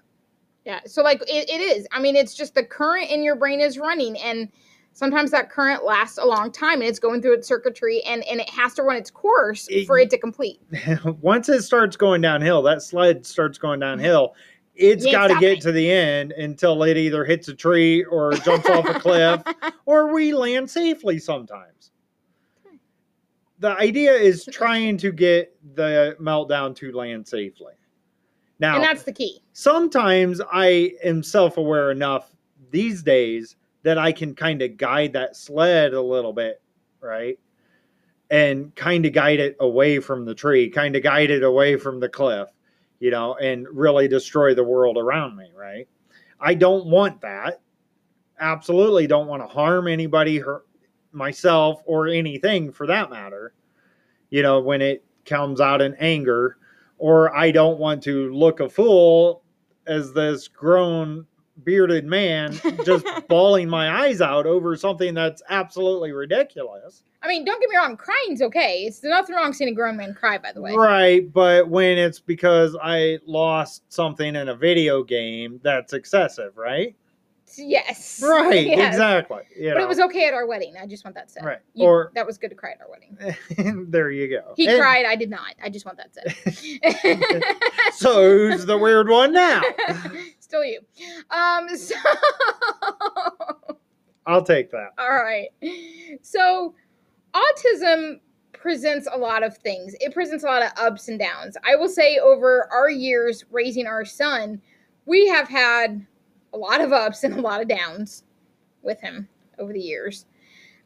Yeah. 0.64 0.81
So 0.87 1.02
like 1.02 1.23
it, 1.23 1.49
it 1.49 1.61
is. 1.61 1.87
I 1.93 2.00
mean, 2.00 2.16
it's 2.16 2.35
just 2.35 2.54
the 2.54 2.64
current 2.64 3.11
in 3.11 3.23
your 3.23 3.37
brain 3.37 3.61
is 3.61 3.78
running 3.78 4.19
and 4.19 4.50
sometimes 4.93 5.31
that 5.33 5.50
current 5.50 5.85
lasts 5.85 6.19
a 6.19 6.25
long 6.25 6.52
time 6.52 6.75
and 6.81 6.85
it's 6.85 6.99
going 7.00 7.21
through 7.21 7.35
its 7.35 7.49
circuitry 7.49 8.00
and, 8.04 8.23
and 8.25 8.40
it 8.40 8.49
has 8.49 8.75
to 8.75 8.83
run 8.83 8.97
its 8.97 9.11
course 9.11 9.66
It- 9.69 9.87
for 9.87 9.99
it 9.99 10.09
to 10.11 10.19
complete. 10.19 10.61
once 11.21 11.49
it 11.49 11.62
starts 11.62 11.97
going 11.97 12.21
downhill, 12.21 12.62
that 12.62 12.83
sled 12.83 13.26
starts 13.26 13.59
going 13.59 13.81
downhill. 13.81 14.35
It's 14.75 15.04
got 15.04 15.28
to 15.28 15.38
get 15.38 15.61
to 15.62 15.73
the 15.73 15.90
end 15.90 16.33
until 16.33 16.83
it 16.83 16.97
either 16.97 17.25
hits 17.25 17.49
a 17.49 17.54
tree 17.54 18.04
or 18.04 18.33
jumps 18.33 18.69
off 18.69 18.88
a 18.88 18.99
cliff 18.99 19.43
or 19.87 20.12
we 20.12 20.33
land 20.33 20.69
safely 20.69 21.19
sometimes. 21.19 21.93
The 23.61 23.76
idea 23.76 24.12
is 24.12 24.49
trying 24.50 24.99
to 24.99 25.12
get 25.12 25.57
the 25.75 26.16
meltdown 26.21 26.75
to 26.76 26.93
land 26.93 27.26
safely. 27.26 27.75
Now, 28.59 28.76
and 28.76 28.85
that's 28.85 29.04
the 29.04 29.12
key. 29.12 29.40
sometimes 29.52 30.40
I 30.52 30.93
am 31.04 31.23
self 31.23 31.57
aware 31.57 31.90
enough 31.90 32.31
these 32.71 33.02
days 33.02 33.57
that 33.83 33.99
I 33.99 34.12
can 34.12 34.35
kind 34.35 34.62
of 34.62 34.76
guide 34.76 35.12
that 35.12 35.37
sled 35.37 35.95
a 35.95 36.00
little 36.00 36.33
bit, 36.33 36.61
right? 37.00 37.38
And 38.31 38.75
kind 38.75 39.07
of 39.07 39.12
guide 39.12 39.38
it 39.40 39.57
away 39.61 40.00
from 40.00 40.25
the 40.25 40.35
tree, 40.35 40.71
kind 40.71 40.97
of 40.97 41.02
guide 41.02 41.31
it 41.31 41.43
away 41.43 41.76
from 41.76 42.00
the 42.00 42.09
cliff, 42.09 42.49
you 43.00 43.10
know, 43.10 43.34
and 43.36 43.66
really 43.70 44.08
destroy 44.08 44.54
the 44.54 44.64
world 44.64 44.96
around 44.96 45.36
me, 45.36 45.50
right? 45.56 45.88
I 46.40 46.54
don't 46.54 46.86
want 46.86 47.20
that. 47.20 47.60
Absolutely 48.40 49.06
don't 49.06 49.28
want 49.28 49.42
to 49.42 49.46
harm 49.48 49.88
anybody, 49.88 50.38
hurt 50.38 50.66
myself, 51.12 51.82
or 51.86 52.08
anything 52.08 52.72
for 52.72 52.86
that 52.86 53.10
matter, 53.10 53.54
you 54.30 54.42
know, 54.42 54.60
when 54.60 54.82
it 54.82 55.04
comes 55.24 55.60
out 55.60 55.80
in 55.80 55.94
anger 55.96 56.58
or 56.98 57.34
I 57.36 57.50
don't 57.50 57.78
want 57.78 58.02
to 58.04 58.32
look 58.32 58.60
a 58.60 58.68
fool 58.68 59.42
as 59.86 60.12
this 60.12 60.48
grown 60.48 61.26
bearded 61.62 62.04
man 62.04 62.52
just 62.84 63.06
bawling 63.28 63.68
my 63.68 64.02
eyes 64.04 64.20
out 64.20 64.46
over 64.46 64.75
something 64.76 65.14
that's 65.14 65.42
absolutely 65.49 66.11
ridiculous. 66.12 67.04
I 67.23 67.28
mean, 67.28 67.44
don't 67.44 67.61
get 67.61 67.70
me 67.70 67.76
wrong, 67.76 67.96
crying's 67.96 68.42
okay. 68.42 68.82
It's 68.84 69.02
nothing 69.02 69.34
wrong 69.37 69.52
seeing 69.52 69.70
a 69.70 69.75
grown 69.75 69.96
man 69.96 70.14
cry, 70.14 70.37
by 70.38 70.52
the 70.52 70.61
way. 70.61 70.75
Right, 70.75 71.32
but 71.32 71.69
when 71.69 71.97
it's 71.97 72.19
because 72.21 72.76
I 72.82 73.19
lost 73.25 73.82
something 73.88 74.34
in 74.36 74.49
a 74.49 74.54
video 74.56 75.02
game, 75.04 75.60
that's 75.62 75.93
excessive, 75.95 76.56
right? 76.56 76.95
Yes. 77.56 78.21
Right, 78.23 78.67
Yes. 78.67 78.95
exactly. 78.95 79.43
You 79.56 79.71
But 79.75 79.78
know. 79.78 79.84
it 79.84 79.88
was 79.88 80.00
okay 80.00 80.26
at 80.26 80.34
our 80.34 80.45
wedding. 80.47 80.75
I 80.80 80.86
just 80.86 81.04
want 81.04 81.14
that 81.14 81.30
said. 81.30 81.45
Right. 81.45 81.58
You- 81.75 81.86
Or- 81.86 82.10
that 82.14 82.26
was 82.26 82.36
good 82.36 82.49
to 82.50 82.56
cry 82.56 82.73
at 82.73 82.80
our 82.80 82.88
wedding. 82.90 83.86
there 83.90 84.10
you 84.10 84.28
go. 84.28 84.54
He 84.56 84.67
And 84.67 84.80
cried. 84.80 85.06
I 85.06 85.14
did 85.14 85.30
not. 85.30 85.54
I 85.62 85.69
just 85.71 85.86
want 85.86 85.99
that 85.99 86.12
said. 86.14 86.34
So 87.95 88.28
who's 88.28 88.67
the 88.67 88.76
weird 88.76 89.08
one 89.08 89.32
now? 89.32 89.62
Still 90.54 90.64
you. 90.64 90.80
Um. 91.30 91.69
So. 91.76 91.95
I'll 94.26 94.45
take 94.45 94.71
that. 94.71 94.90
All 94.99 95.10
right. 95.10 95.49
So, 96.23 96.75
autism 97.34 98.21
presents 98.52 99.08
a 99.12 99.19
lot 99.19 99.43
of 99.43 99.56
things. 99.58 99.95
It 100.00 100.14
presents 100.14 100.45
a 100.45 100.47
lot 100.47 100.62
of 100.62 100.71
ups 100.78 101.08
and 101.08 101.19
downs. 101.19 101.56
I 101.67 101.75
will 101.76 101.88
say, 101.88 102.19
over 102.19 102.69
our 102.73 102.88
years 102.88 103.45
raising 103.50 103.86
our 103.86 104.04
son, 104.04 104.62
we 105.06 105.26
have 105.28 105.49
had 105.49 106.06
a 106.52 106.56
lot 106.56 106.80
of 106.80 106.93
ups 106.93 107.25
and 107.25 107.34
a 107.34 107.40
lot 107.40 107.60
of 107.60 107.69
downs 107.69 108.23
with 108.82 109.00
him 109.00 109.28
over 109.58 109.73
the 109.73 109.80
years. 109.80 110.25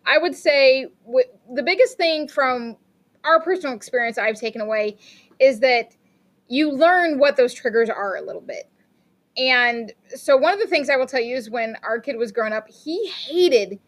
I 0.07 0.18
would 0.18 0.35
say 0.35 0.87
w- 1.04 1.26
the 1.54 1.62
biggest 1.62 1.96
thing 1.98 2.26
from 2.26 2.76
our 3.24 3.40
personal 3.40 3.76
experience 3.76 4.16
I've 4.18 4.40
taken 4.40 4.62
away 4.62 4.96
is 5.38 5.61
that 5.61 5.94
you 6.48 6.72
learn 6.72 7.18
what 7.18 7.37
those 7.37 7.52
triggers 7.52 7.90
are 7.90 8.16
a 8.16 8.22
little 8.22 8.40
bit. 8.40 8.68
And 9.38 9.92
so 10.14 10.37
one 10.37 10.53
of 10.53 10.59
the 10.59 10.66
things 10.66 10.90
I 10.90 10.96
will 10.96 11.07
tell 11.07 11.20
you 11.20 11.37
is 11.37 11.48
when 11.51 11.77
our 11.83 12.01
kid 12.01 12.16
was 12.16 12.33
growing 12.33 12.53
up, 12.53 12.68
he 12.68 13.07
hated 13.09 13.79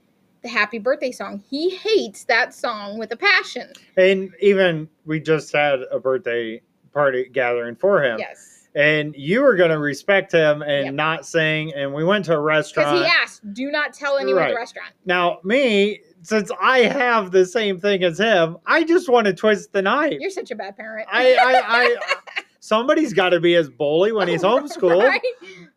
the 0.42 0.48
happy 0.48 0.78
birthday 0.78 1.12
song. 1.12 1.42
He 1.50 1.70
hates 1.70 2.24
that 2.24 2.54
song 2.54 2.98
with 2.98 3.12
a 3.12 3.16
passion. 3.16 3.72
And 3.96 4.30
even 4.40 4.88
we 5.04 5.20
just 5.20 5.52
had 5.52 5.80
a 5.90 5.98
birthday 5.98 6.62
party 6.94 7.28
gathering 7.32 7.76
for 7.76 8.02
him. 8.02 8.18
Yes. 8.18 8.68
and 8.76 9.16
you 9.16 9.42
were 9.42 9.56
going 9.56 9.70
to 9.70 9.78
respect 9.80 10.30
him 10.30 10.62
and 10.62 10.84
Yep. 10.86 10.94
not 10.94 11.26
sing 11.26 11.74
and 11.74 11.92
we 11.92 12.04
went 12.04 12.24
to 12.26 12.34
a 12.34 12.40
restaurant. 12.40 12.88
Because 12.90 13.04
he 13.04 13.12
asked, 13.20 13.52
do 13.52 13.68
not 13.70 13.92
tell 13.92 14.16
anyone 14.16 14.42
at 14.42 14.46
Right. 14.46 14.50
the 14.50 14.56
restaurant. 14.56 14.92
now 15.04 15.38
me 15.42 15.98
since 16.22 16.50
i 16.60 16.80
have 16.80 17.30
the 17.32 17.44
same 17.46 17.80
thing 17.80 18.04
as 18.04 18.18
him 18.18 18.58
i 18.66 18.84
just 18.84 19.08
want 19.08 19.26
to 19.26 19.32
twist 19.32 19.72
the 19.72 19.80
knife 19.82 20.18
You're 20.20 20.30
such 20.30 20.50
a 20.52 20.54
bad 20.54 20.76
parent. 20.76 21.08
I, 21.10 21.32
I 21.34 21.62
i 21.66 21.96
somebody's 22.70 23.12
got 23.12 23.30
to 23.30 23.40
be 23.40 23.54
his 23.54 23.68
bully 23.68 24.12
when 24.12 24.28
he's 24.28 24.42
homeschooled 24.50 25.02
Right? 25.04 25.20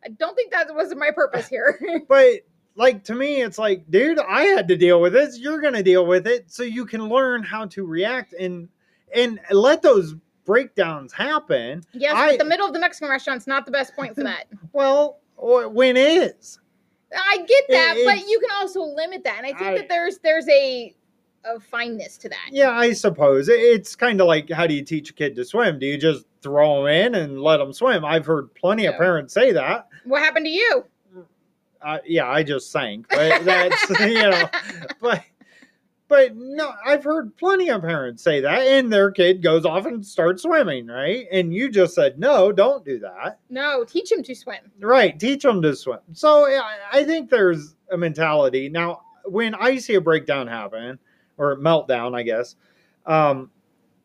I 0.05 0.09
don't 0.09 0.35
think 0.35 0.51
that 0.51 0.73
was 0.75 0.93
my 0.95 1.09
purpose 1.09 1.47
here. 1.47 1.79
but 2.07 2.41
like 2.75 3.03
to 3.05 3.15
me 3.15 3.41
it's 3.41 3.57
like 3.59 3.83
dude 3.89 4.17
i 4.19 4.43
had 4.43 4.67
to 4.67 4.75
deal 4.75 4.99
with 4.99 5.13
this 5.13 5.39
you're 5.39 5.61
going 5.61 5.75
to 5.75 5.83
deal 5.83 6.05
with 6.07 6.25
it 6.25 6.51
so 6.51 6.63
you 6.63 6.85
can 6.87 7.07
learn 7.07 7.43
how 7.43 7.65
to 7.67 7.85
react 7.85 8.33
and 8.33 8.67
and 9.13 9.39
let 9.51 9.81
those 9.83 10.15
breakdowns 10.43 11.13
happen 11.13 11.83
yes, 11.93 12.13
I- 12.15 12.31
but 12.31 12.39
the 12.39 12.45
middle 12.45 12.67
of 12.67 12.73
the 12.73 12.79
Mexican 12.79 13.09
restaurant's 13.09 13.47
not 13.47 13.65
the 13.65 13.71
best 13.71 13.95
point 13.95 14.15
for 14.15 14.23
that. 14.23 14.45
well 14.73 15.19
when 15.37 15.97
is 15.97 16.59
I 17.15 17.37
get 17.37 17.63
that, 17.69 17.95
It- 17.97 18.05
but 18.05 18.27
you 18.27 18.39
can 18.39 18.49
also 18.59 18.81
limit 18.81 19.23
that. 19.23 19.37
And 19.37 19.45
I 19.45 19.49
think 19.49 19.61
I- 19.61 19.77
that 19.77 19.89
there's 19.89 20.17
there's 20.19 20.47
a 20.49 20.95
a 21.45 21.59
fineness 21.59 22.17
to 22.19 22.29
that. 22.29 22.49
Yeah, 22.51 22.71
I 22.71 22.93
suppose 22.93 23.49
it's 23.49 23.95
kind 23.95 24.19
of 24.21 24.27
like 24.27 24.49
how 24.49 24.65
do 24.65 24.73
you 24.73 24.83
teach 24.83 25.09
a 25.11 25.13
kid 25.13 25.35
to 25.35 25.45
swim? 25.45 25.77
Do 25.79 25.85
you 25.85 25.97
just 25.97 26.25
throw 26.43 26.83
them 26.83 26.93
in 26.93 27.15
and 27.15 27.41
let 27.41 27.57
them 27.57 27.73
swim? 27.73 28.05
I've 28.05 28.25
heard 28.25 28.53
plenty 28.53 28.85
of 28.85 28.97
parents 28.97 29.33
say 29.33 29.51
that. 29.53 29.87
What 30.03 30.21
happened 30.21 30.45
to 30.45 30.51
you? 30.51 30.85
Uh, 31.81 31.97
yeah, 32.05 32.27
I 32.29 32.43
just 32.43 32.71
sank, 32.71 33.07
but 33.09 33.43
that's 33.43 33.89
you 33.99 34.13
know, 34.13 34.47
but 35.01 35.23
but 36.07 36.35
no, 36.35 36.71
I've 36.85 37.03
heard 37.03 37.35
plenty 37.35 37.69
of 37.69 37.81
parents 37.81 38.23
say 38.23 38.39
that, 38.39 38.59
and 38.61 38.91
their 38.91 39.11
kid 39.11 39.41
goes 39.41 39.65
off 39.65 39.85
and 39.85 40.05
starts 40.05 40.43
swimming, 40.43 40.87
right? 40.87 41.25
And 41.31 41.53
you 41.53 41.69
just 41.69 41.93
said 41.95 42.19
no, 42.19 42.51
don't 42.53 42.85
do 42.85 42.99
that, 42.99 43.39
no, 43.49 43.83
teach 43.83 44.11
him 44.11 44.23
to 44.23 44.33
swim. 44.35 44.59
right? 44.79 45.19
Teach 45.19 45.43
them 45.43 45.61
to 45.61 45.75
swim. 45.75 45.99
So 46.13 46.45
I 46.91 47.03
think 47.03 47.29
there's 47.29 47.75
a 47.91 47.97
mentality 47.97 48.69
now. 48.69 49.01
When 49.25 49.55
I 49.55 49.77
see 49.77 49.95
a 49.95 50.01
breakdown 50.01 50.47
happen 50.47 50.99
or 51.37 51.57
meltdown, 51.57 52.15
I 52.15 52.23
guess, 52.23 52.55
um, 53.05 53.49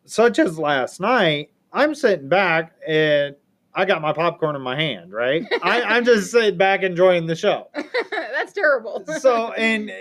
such 0.05 0.39
as 0.39 0.57
last 0.57 0.99
night, 0.99 1.51
I'm 1.71 1.93
sitting 1.95 2.29
back 2.29 2.73
and 2.87 3.35
I 3.73 3.85
got 3.85 4.01
my 4.01 4.13
popcorn 4.13 4.55
in 4.55 4.61
my 4.61 4.75
hand, 4.75 5.11
right? 5.13 5.45
I, 5.61 5.83
I'm 5.83 6.03
just 6.03 6.31
sitting 6.31 6.57
back 6.57 6.83
enjoying 6.83 7.27
the 7.27 7.35
show. 7.35 7.69
That's 8.11 8.51
terrible. 8.53 9.03
So, 9.19 9.51
and, 9.57 9.91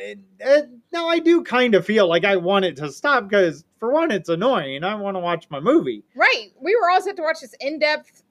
and 0.41 0.81
now 0.93 1.09
I 1.09 1.19
do 1.19 1.43
kind 1.43 1.75
of 1.75 1.85
feel 1.85 2.09
like 2.09 2.25
I 2.25 2.37
want 2.37 2.65
it 2.65 2.77
to 2.77 2.91
stop 2.91 3.29
because, 3.29 3.65
for 3.79 3.93
one, 3.93 4.11
it's 4.11 4.29
annoying. 4.29 4.85
I 4.85 4.95
want 4.95 5.17
to 5.17 5.21
watch 5.21 5.47
my 5.51 5.61
movie, 5.61 6.03
right, 6.15 6.49
we 6.61 6.75
were 6.77 6.91
all 6.91 7.01
set 7.03 7.17
to 7.17 7.23
watch 7.23 7.41
this 7.41 7.55
in-depth 7.61 8.23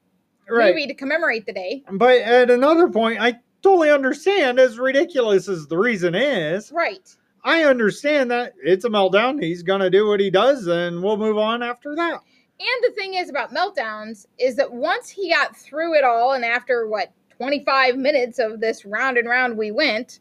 right? 0.50 0.74
movie 0.74 0.88
to 0.88 0.94
commemorate 0.94 1.46
the 1.46 1.54
day. 1.54 1.84
But 1.92 2.22
at 2.22 2.50
another 2.50 2.90
point, 2.90 3.22
I 3.22 3.36
totally 3.62 3.92
understand, 3.92 4.60
as 4.60 4.80
ridiculous 4.80 5.48
as 5.48 5.68
the 5.68 5.78
reason 5.78 6.16
is, 6.16 6.72
Right. 6.72 7.16
I 7.44 7.64
understand 7.64 8.32
that 8.32 8.54
it's 8.62 8.84
a 8.84 8.90
meltdown. 8.90 9.42
He's 9.42 9.64
going 9.64 9.80
to 9.80 9.90
do 9.90 10.08
what 10.08 10.20
he 10.20 10.30
does, 10.30 10.68
and 10.68 11.02
we'll 11.02 11.16
move 11.18 11.38
on 11.38 11.64
after 11.64 11.96
that. 11.96 12.20
And 12.60 12.84
the 12.84 12.96
thing 12.96 13.14
is 13.14 13.30
about 13.30 13.54
meltdowns 13.54 14.26
is 14.40 14.56
that 14.56 14.72
once 14.72 15.10
he 15.10 15.32
got 15.32 15.56
through 15.56 15.94
it 15.94 16.04
all, 16.04 16.34
and 16.34 16.44
after 16.44 16.88
what 16.88 17.12
25 17.38 17.98
minutes 17.98 18.40
of 18.40 18.60
this 18.60 18.84
round 18.84 19.18
and 19.18 19.30
round 19.30 19.58
we 19.58 19.70
went, 19.70 20.20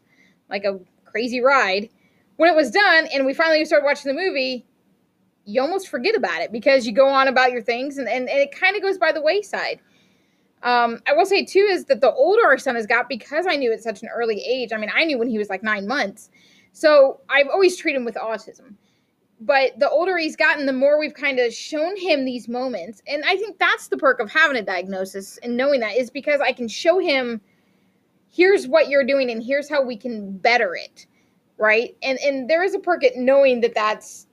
like 0.49 0.63
a 0.63 0.79
crazy 1.05 1.41
ride, 1.41 1.89
when 2.35 2.51
it 2.51 2.55
was 2.55 2.69
done 2.69 3.07
and 3.11 3.25
we 3.25 3.33
finally 3.33 3.65
started 3.65 3.85
watching 3.85 4.13
the 4.13 4.21
movie, 4.21 4.65
you 5.45 5.61
almost 5.61 5.87
forget 5.87 6.15
about 6.15 6.41
it 6.41 6.51
because 6.51 6.85
you 6.85 6.93
go 6.93 7.07
on 7.07 7.27
about 7.27 7.51
your 7.51 7.61
things 7.61 7.97
and, 7.97 8.07
and, 8.07 8.29
and 8.29 8.39
it 8.39 8.51
kind 8.51 8.75
of 8.75 8.83
goes 8.83 8.99
by 8.99 9.11
the 9.11 9.21
wayside. 9.21 9.79
Um, 10.61 11.01
I 11.07 11.13
will 11.13 11.25
say 11.25 11.43
too 11.43 11.67
is 11.71 11.85
that 11.85 12.01
the 12.01 12.11
older 12.11 12.45
our 12.45 12.57
son 12.57 12.75
has 12.75 12.85
got 12.85 13.09
because 13.09 13.47
I 13.47 13.55
knew 13.55 13.71
at 13.71 13.81
such 13.81 14.03
an 14.03 14.09
early 14.13 14.43
age. 14.43 14.71
I 14.73 14.77
mean, 14.77 14.91
I 14.93 15.05
knew 15.05 15.17
when 15.17 15.29
he 15.29 15.37
was 15.37 15.49
like 15.49 15.63
nine 15.63 15.87
months, 15.87 16.29
so 16.73 17.19
I've 17.29 17.47
always 17.47 17.77
treated 17.77 17.97
him 17.97 18.05
with 18.05 18.15
autism. 18.15 18.75
But 19.39 19.77
the 19.79 19.89
older 19.89 20.17
he's 20.17 20.35
gotten, 20.35 20.65
the 20.65 20.73
more 20.73 20.99
we've 20.99 21.13
kind 21.13 21.39
of 21.39 21.53
shown 21.53 21.95
him 21.95 22.25
these 22.25 22.47
moments, 22.47 23.03
and 23.07 23.23
I 23.25 23.35
think 23.35 23.59
that's 23.59 23.87
the 23.87 23.97
perk 23.97 24.19
of 24.19 24.31
having 24.31 24.57
a 24.57 24.63
diagnosis 24.63 25.37
and 25.37 25.55
knowing 25.55 25.79
that 25.81 25.95
is 25.95 26.09
because 26.09 26.41
I 26.41 26.51
can 26.51 26.67
show 26.67 26.97
him, 26.97 27.39
here's 28.31 28.67
what 28.67 28.89
you're 28.89 29.03
doing, 29.05 29.29
and 29.29 29.43
here's 29.43 29.69
how 29.69 29.83
we 29.83 29.95
can 29.95 30.35
better 30.37 30.75
it, 30.75 31.05
right? 31.57 31.95
And 32.01 32.17
and 32.19 32.49
there 32.49 32.63
is 32.63 32.73
a 32.73 32.79
perk 32.79 33.03
at 33.03 33.15
knowing 33.15 33.61
that 33.61 33.75
that's 33.75 34.25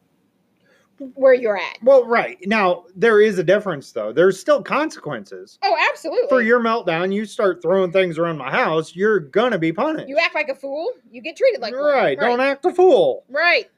where 1.15 1.35
you're 1.35 1.59
at. 1.59 1.79
Well, 1.83 2.07
right. 2.07 2.39
Now, 2.47 2.85
there 2.95 3.21
is 3.21 3.39
a 3.39 3.45
difference, 3.45 3.93
though. 3.93 4.13
There's 4.13 4.39
still 4.39 4.63
consequences. 4.63 5.59
Oh, 5.63 5.77
absolutely. 5.91 6.29
For 6.29 6.41
your 6.41 6.61
meltdown, 6.61 7.13
you 7.13 7.25
start 7.27 7.61
throwing 7.61 7.93
things 7.93 8.17
around 8.17 8.39
my 8.39 8.51
house, 8.51 8.95
you're 8.95 9.19
going 9.21 9.53
to 9.53 9.59
be 9.59 9.73
punished. 9.73 10.09
you 10.09 10.17
act 10.19 10.35
like 10.35 10.49
a 10.49 10.55
fool, 10.55 10.89
you 11.11 11.21
get 11.21 11.37
treated 11.37 11.61
like 11.61 11.75
one. 11.75 11.85
right. 11.85 12.19
Don't 12.19 12.41
act 12.41 12.65
a 12.65 12.73
fool. 12.73 13.25
Right. 13.29 13.69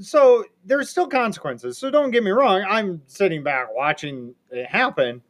So, 0.00 0.44
there's 0.64 0.90
still 0.90 1.08
consequences. 1.08 1.78
So, 1.78 1.90
don't 1.90 2.10
get 2.10 2.24
me 2.24 2.30
wrong. 2.30 2.64
I'm 2.68 3.02
sitting 3.06 3.42
back 3.42 3.68
watching 3.74 4.34
it 4.50 4.66
happen. 4.66 5.22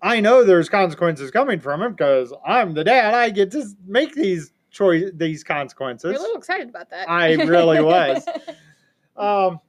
I 0.00 0.20
know 0.20 0.44
there's 0.44 0.68
consequences 0.68 1.30
coming 1.30 1.58
from 1.58 1.82
it 1.82 1.90
because 1.90 2.32
I'm 2.46 2.74
the 2.74 2.84
dad. 2.84 3.14
I 3.14 3.30
get 3.30 3.50
to 3.52 3.64
make 3.86 4.14
these 4.14 4.52
choice, 4.70 5.10
these 5.14 5.42
consequences. 5.42 6.12
You're 6.12 6.20
a 6.20 6.22
little 6.22 6.36
excited 6.36 6.68
about 6.68 6.90
that. 6.90 7.10
I 7.10 7.34
really 7.34 7.82
was. 7.82 8.24
um 9.16 9.60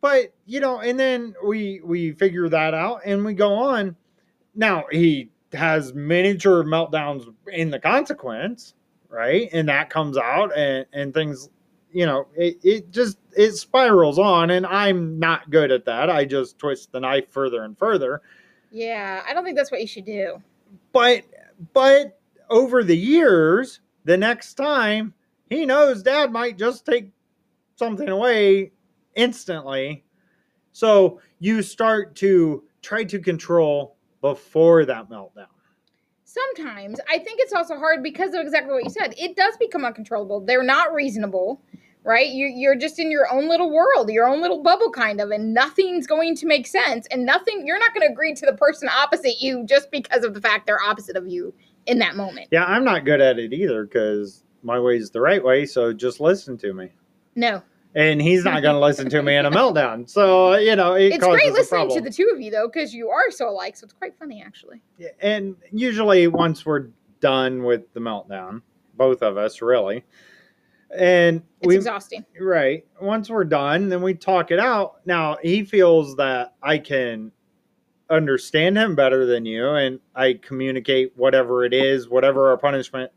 but 0.00 0.34
you 0.46 0.60
know 0.60 0.80
and 0.80 0.98
then 0.98 1.34
we 1.44 1.80
we 1.82 2.12
figure 2.12 2.48
that 2.48 2.74
out 2.74 3.00
and 3.04 3.24
we 3.24 3.34
go 3.34 3.54
on 3.54 3.96
now 4.54 4.84
he 4.90 5.30
has 5.52 5.94
miniature 5.94 6.62
meltdowns 6.62 7.32
in 7.52 7.70
the 7.70 7.78
consequence 7.78 8.74
right 9.08 9.48
and 9.52 9.68
that 9.68 9.90
comes 9.90 10.16
out 10.18 10.56
and 10.56 10.84
and 10.92 11.14
things 11.14 11.48
you 11.92 12.06
know 12.06 12.26
it, 12.36 12.58
it 12.62 12.90
just 12.90 13.18
it 13.36 13.52
spirals 13.52 14.18
on 14.18 14.50
and 14.50 14.66
i'm 14.66 15.18
not 15.18 15.50
good 15.50 15.70
at 15.70 15.84
that 15.84 16.10
i 16.10 16.24
just 16.24 16.58
twist 16.58 16.92
the 16.92 17.00
knife 17.00 17.30
further 17.30 17.64
and 17.64 17.78
further 17.78 18.22
yeah, 18.70 19.22
I 19.26 19.32
don't 19.32 19.44
think 19.44 19.56
that's 19.56 19.70
what 19.70 19.80
you 19.80 19.86
should 19.86 20.04
do. 20.04 20.42
but 20.92 21.22
but 21.72 22.20
over 22.50 22.84
the 22.84 22.96
years 22.96 23.80
the 24.04 24.16
next 24.16 24.54
time 24.54 25.14
he 25.48 25.64
knows 25.64 26.02
dad 26.02 26.32
might 26.32 26.58
just 26.58 26.84
take 26.84 27.10
something 27.76 28.08
away 28.08 28.72
instantly 29.14 30.04
so 30.72 31.20
you 31.38 31.62
start 31.62 32.14
to 32.16 32.64
try 32.82 33.04
to 33.04 33.18
control 33.18 33.96
before 34.20 34.84
that 34.84 35.08
meltdown 35.08 35.46
Sometimes 36.28 37.00
I 37.08 37.18
think 37.18 37.40
it's 37.40 37.54
also 37.54 37.78
hard 37.78 38.02
because 38.02 38.34
of 38.34 38.42
exactly 38.42 38.74
what 38.74 38.84
you 38.84 38.90
said. 38.90 39.14
It 39.16 39.34
does 39.34 39.56
become 39.56 39.86
uncontrollable. 39.86 40.40
They're 40.40 40.62
not 40.62 40.92
reasonable, 40.92 41.62
right? 42.04 42.30
You're 42.30 42.48
you're 42.48 42.76
just 42.76 42.98
in 42.98 43.10
your 43.10 43.32
own 43.32 43.48
little 43.48 43.70
world, 43.70 44.10
your 44.10 44.26
own 44.26 44.40
little 44.40 44.62
bubble, 44.62 44.90
kind 44.90 45.20
of, 45.20 45.30
and 45.30 45.52
nothing's 45.54 46.06
going 46.06 46.34
to 46.36 46.46
make 46.46 46.66
sense. 46.66 47.06
And 47.10 47.24
nothing, 47.26 47.66
you're 47.66 47.78
not 47.78 47.94
going 47.94 48.06
to 48.06 48.12
agree 48.12 48.34
to 48.34 48.46
the 48.46 48.54
person 48.56 48.88
opposite 48.88 49.40
you 49.40 49.64
just 49.66 49.90
because 49.90 50.24
of 50.24 50.34
the 50.34 50.40
fact 50.40 50.66
they're 50.66 50.80
opposite 50.82 51.16
of 51.16 51.26
you 51.28 51.52
in 51.86 51.98
that 52.00 52.16
moment. 52.16 52.46
yeah 52.50 52.64
i'm 52.66 52.84
not 52.84 53.06
good 53.06 53.18
at 53.18 53.38
it 53.38 53.54
either 53.54 53.84
because 53.84 54.44
my 54.62 54.78
way 54.78 54.98
is 54.98 55.10
the 55.10 55.20
right 55.22 55.42
way 55.42 55.64
so 55.64 55.90
just 55.90 56.20
listen 56.20 56.58
to 56.58 56.74
me 56.74 56.90
No, 57.34 57.62
and 57.94 58.20
he's 58.20 58.44
not 58.44 58.60
going 58.60 58.74
to 58.74 58.78
listen 58.80 59.08
to 59.08 59.22
me 59.22 59.36
in 59.36 59.46
a 59.46 59.50
meltdown 59.50 60.06
so 60.06 60.56
you 60.56 60.76
know 60.76 60.92
it 60.92 61.14
it's 61.14 61.24
great 61.24 61.50
listening 61.50 61.88
to 61.94 62.02
the 62.02 62.10
two 62.10 62.30
of 62.34 62.42
you 62.42 62.50
though, 62.50 62.68
because 62.68 62.92
you 62.92 63.08
are 63.08 63.30
so 63.30 63.48
alike. 63.48 63.74
So 63.74 63.84
it's 63.84 63.94
quite 63.94 64.18
funny 64.18 64.42
actually. 64.44 64.82
and 65.20 65.56
usually 65.72 66.26
once 66.28 66.66
we're 66.66 66.88
done 67.20 67.62
with 67.62 67.90
the 67.94 68.00
meltdown 68.00 68.60
both 68.94 69.22
of 69.22 69.38
us 69.38 69.62
really 69.62 70.04
and 70.96 71.42
It's 71.60 71.66
we 71.68 71.76
exhausting. 71.76 72.24
right. 72.40 72.84
Once 73.00 73.28
we're 73.28 73.44
done 73.44 73.88
then 73.88 74.02
we 74.02 74.14
talk 74.14 74.50
it 74.50 74.58
out. 74.58 75.06
Now 75.06 75.36
he 75.42 75.64
feels 75.64 76.16
that 76.16 76.54
i 76.62 76.78
can 76.78 77.32
understand 78.10 78.78
him 78.78 78.94
better 78.94 79.26
than 79.26 79.44
you 79.44 79.68
and 79.68 80.00
i 80.16 80.32
communicate 80.32 81.12
whatever 81.14 81.62
it 81.66 81.74
is 81.74 82.08
whatever 82.08 82.48
our 82.48 82.56
punishment 82.56 83.12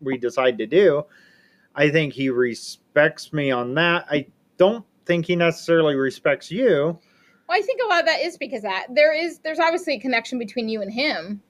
we 0.00 0.18
decide 0.18 0.58
to 0.58 0.66
do. 0.66 1.02
I 1.74 1.90
think 1.90 2.12
he 2.12 2.28
respects 2.30 3.32
me 3.32 3.50
on 3.50 3.74
that. 3.74 4.06
I 4.10 4.26
don't 4.58 4.84
think 5.06 5.26
he 5.26 5.34
necessarily 5.34 5.94
respects 5.96 6.50
you. 6.50 6.98
Well, 7.48 7.58
I 7.58 7.62
think 7.62 7.80
a 7.82 7.86
lot 7.88 8.00
of 8.00 8.06
that 8.06 8.20
is 8.20 8.36
because 8.36 8.62
that 8.62 8.86
there 8.90 9.12
is 9.12 9.38
there's 9.40 9.58
obviously 9.58 9.94
a 9.94 10.00
connection 10.00 10.38
between 10.38 10.68
you 10.68 10.82
and 10.82 10.92
him. 10.92 11.42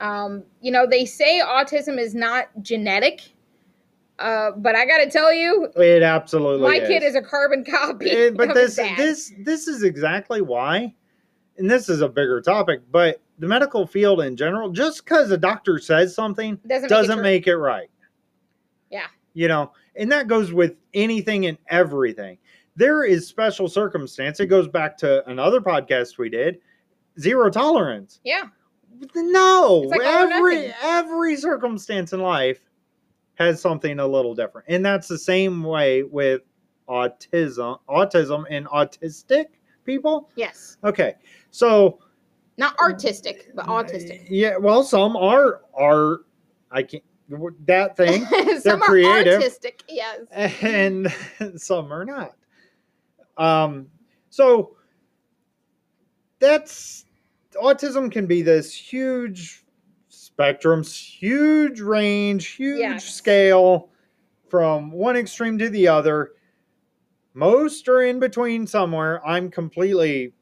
Um, 0.00 0.42
you 0.62 0.72
know, 0.72 0.86
they 0.86 1.04
say 1.04 1.40
autism 1.44 1.98
is 1.98 2.14
not 2.14 2.48
genetic, 2.62 3.20
uh, 4.20 4.52
but 4.56 4.76
I 4.76 4.86
got 4.86 4.98
to 4.98 5.10
tell 5.10 5.32
you, 5.32 5.68
it 5.76 6.02
absolutely 6.02 6.68
my 6.68 6.78
kid 6.80 7.02
is 7.02 7.14
a 7.14 7.22
carbon 7.22 7.64
copy. 7.64 8.10
Eh, 8.10 8.30
but 8.30 8.54
this 8.54 8.76
his 8.76 8.96
this 8.96 9.32
this 9.44 9.68
is 9.68 9.82
exactly 9.82 10.42
why 10.42 10.94
and 11.60 11.70
this 11.70 11.88
is 11.88 12.00
a 12.00 12.08
bigger 12.08 12.40
topic 12.40 12.80
but 12.90 13.20
the 13.38 13.46
medical 13.46 13.86
field 13.86 14.20
in 14.22 14.36
general 14.36 14.70
just 14.70 15.04
because 15.04 15.30
a 15.30 15.36
doctor 15.36 15.78
says 15.78 16.14
something 16.14 16.58
doesn't 16.66 16.88
doesn't 16.88 17.18
make, 17.18 17.44
make 17.44 17.46
it 17.46 17.56
right 17.56 17.90
Yeah. 18.90 19.06
you 19.34 19.46
know 19.46 19.72
and 19.94 20.10
that 20.10 20.26
goes 20.26 20.52
with 20.52 20.74
anything 20.94 21.46
and 21.46 21.58
everything 21.68 22.38
there 22.76 23.04
is 23.04 23.28
special 23.28 23.68
circumstance 23.68 24.40
it 24.40 24.46
goes 24.46 24.66
back 24.66 24.96
to 24.98 25.28
another 25.28 25.60
podcast 25.60 26.18
we 26.18 26.30
did 26.30 26.58
zero 27.18 27.50
tolerance 27.50 28.20
yeah. 28.24 28.44
no 29.14 29.84
like 29.86 30.00
every 30.00 30.72
every 30.82 31.36
circumstance 31.36 32.12
in 32.12 32.20
life 32.20 32.69
has 33.40 33.58
something 33.60 33.98
a 34.00 34.06
little 34.06 34.34
different 34.34 34.66
and 34.68 34.84
that's 34.84 35.08
the 35.08 35.18
same 35.18 35.64
way 35.64 36.02
with 36.02 36.42
autism 36.88 37.78
autism 37.88 38.44
and 38.50 38.66
autistic 38.66 39.46
people 39.84 40.28
Yes. 40.36 40.76
okay 40.84 41.14
so 41.50 41.98
Not 42.58 42.78
artistic, 42.78 43.48
but 43.54 43.64
autistic. 43.66 44.26
yeah 44.28 44.56
well 44.58 44.84
some 44.84 45.16
are 45.16 45.62
are 45.74 46.18
i 46.70 46.82
can't 46.82 47.02
that 47.64 47.96
thing 47.96 48.26
Some 48.60 48.82
are 48.82 48.86
creative. 48.86 49.34
artistic. 49.34 49.84
Yes. 49.88 50.20
and 50.62 51.06
some 51.56 51.90
are 51.92 52.04
not 52.04 52.32
um 53.38 53.86
so 54.28 54.76
that's 56.40 57.06
autism 57.54 58.10
can 58.12 58.26
be 58.26 58.42
this 58.42 58.74
huge 58.74 59.64
spectrum 60.44 60.82
huge 60.82 61.80
range 61.82 62.46
huge 62.48 62.78
Yes. 62.78 63.04
scale 63.04 63.90
from 64.48 64.90
one 64.90 65.14
extreme 65.14 65.58
to 65.58 65.68
the 65.68 65.86
other 65.86 66.30
most 67.34 67.86
are 67.88 68.00
in 68.02 68.18
between 68.18 68.66
somewhere 68.66 69.20
i'm 69.26 69.50
completely 69.50 70.32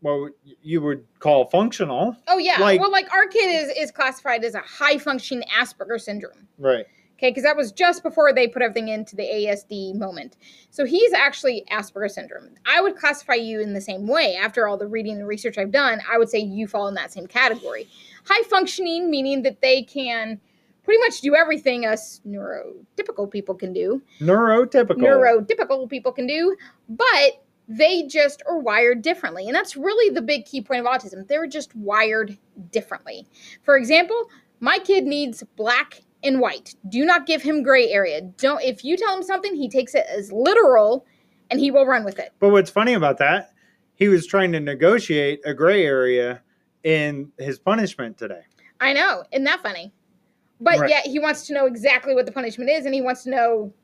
what 0.00 0.32
you 0.62 0.82
would 0.82 1.02
call 1.18 1.46
functional 1.46 2.14
Oh 2.28 2.36
yeah. 2.36 2.60
Like- 2.60 2.78
well, 2.78 2.92
like 2.92 3.10
our 3.10 3.26
kid 3.26 3.48
is 3.64 3.70
is 3.76 3.90
classified 3.90 4.44
as 4.44 4.54
a 4.54 4.60
high 4.60 4.98
functioning 4.98 5.48
Asperger 5.58 5.98
syndrome. 5.98 6.46
right 6.58 6.84
Okay, 7.18 7.30
because 7.30 7.44
that 7.44 7.56
was 7.56 7.72
just 7.72 8.02
before 8.02 8.34
they 8.34 8.46
put 8.46 8.60
everything 8.60 8.88
into 8.88 9.16
the 9.16 9.22
ASD 9.22 9.94
moment. 9.94 10.36
So 10.68 10.84
he's 10.84 11.14
actually 11.14 11.64
Asperger 11.72 12.10
syndrome. 12.10 12.50
I 12.66 12.82
would 12.82 12.94
classify 12.96 13.32
you 13.32 13.60
in 13.62 13.72
the 13.72 13.80
same 13.80 14.06
way. 14.06 14.36
After 14.36 14.68
all 14.68 14.76
the 14.76 14.86
reading 14.86 15.16
and 15.16 15.26
research 15.26 15.56
I've 15.56 15.70
done, 15.70 16.02
I 16.12 16.18
would 16.18 16.28
say 16.28 16.40
you 16.40 16.68
fall 16.68 16.88
in 16.88 16.94
that 16.96 17.10
same 17.14 17.26
category. 17.26 17.88
High 18.28 18.42
functioning, 18.44 19.10
meaning 19.10 19.42
that 19.42 19.60
they 19.60 19.82
can 19.82 20.40
pretty 20.84 21.00
much 21.00 21.20
do 21.20 21.34
everything 21.34 21.84
us 21.84 22.20
neurotypical 22.26 23.30
people 23.30 23.54
can 23.54 23.72
do. 23.72 24.02
neurotypical 24.20 24.96
Neurotypical 24.96 25.88
people 25.90 26.12
can 26.12 26.26
do, 26.26 26.56
but 26.88 27.42
they 27.68 28.04
just 28.04 28.42
are 28.48 28.58
wired 28.58 29.02
differently. 29.02 29.46
And 29.46 29.54
that's 29.54 29.76
really 29.76 30.14
the 30.14 30.22
big 30.22 30.44
key 30.44 30.60
point 30.60 30.80
of 30.80 30.86
autism. 30.86 31.26
They're 31.26 31.48
just 31.48 31.74
wired 31.74 32.38
differently. 32.70 33.26
For 33.62 33.76
example, 33.76 34.30
my 34.60 34.78
kid 34.78 35.04
needs 35.04 35.42
black 35.56 36.02
and 36.22 36.40
white. 36.40 36.74
Do 36.88 37.04
not 37.04 37.26
give 37.26 37.42
him 37.42 37.62
gray 37.62 37.90
area. 37.90 38.20
Don't 38.20 38.62
if 38.62 38.84
you 38.84 38.96
tell 38.96 39.16
him 39.16 39.22
something, 39.22 39.54
he 39.54 39.68
takes 39.68 39.94
it 39.94 40.06
as 40.08 40.32
literal 40.32 41.04
and 41.50 41.60
he 41.60 41.70
will 41.70 41.86
run 41.86 42.04
with 42.04 42.18
it. 42.18 42.32
But 42.38 42.50
what's 42.50 42.70
funny 42.70 42.94
about 42.94 43.18
that, 43.18 43.52
he 43.94 44.08
was 44.08 44.26
trying 44.26 44.52
to 44.52 44.60
negotiate 44.60 45.40
a 45.44 45.54
gray 45.54 45.84
area 45.84 46.42
in 46.86 47.32
his 47.38 47.58
punishment 47.58 48.16
today. 48.16 48.42
I 48.80 48.92
know. 48.92 49.24
Isn't 49.32 49.44
that 49.44 49.60
funny? 49.60 49.92
But 50.60 50.78
Right. 50.78 50.88
yet 50.90 51.04
he 51.06 51.18
wants 51.18 51.46
to 51.48 51.52
know 51.52 51.66
exactly 51.66 52.14
what 52.14 52.26
the 52.26 52.32
punishment 52.32 52.70
is 52.70 52.86
and 52.86 52.94
he 52.94 53.00
wants 53.02 53.24
to 53.24 53.30
know 53.30 53.74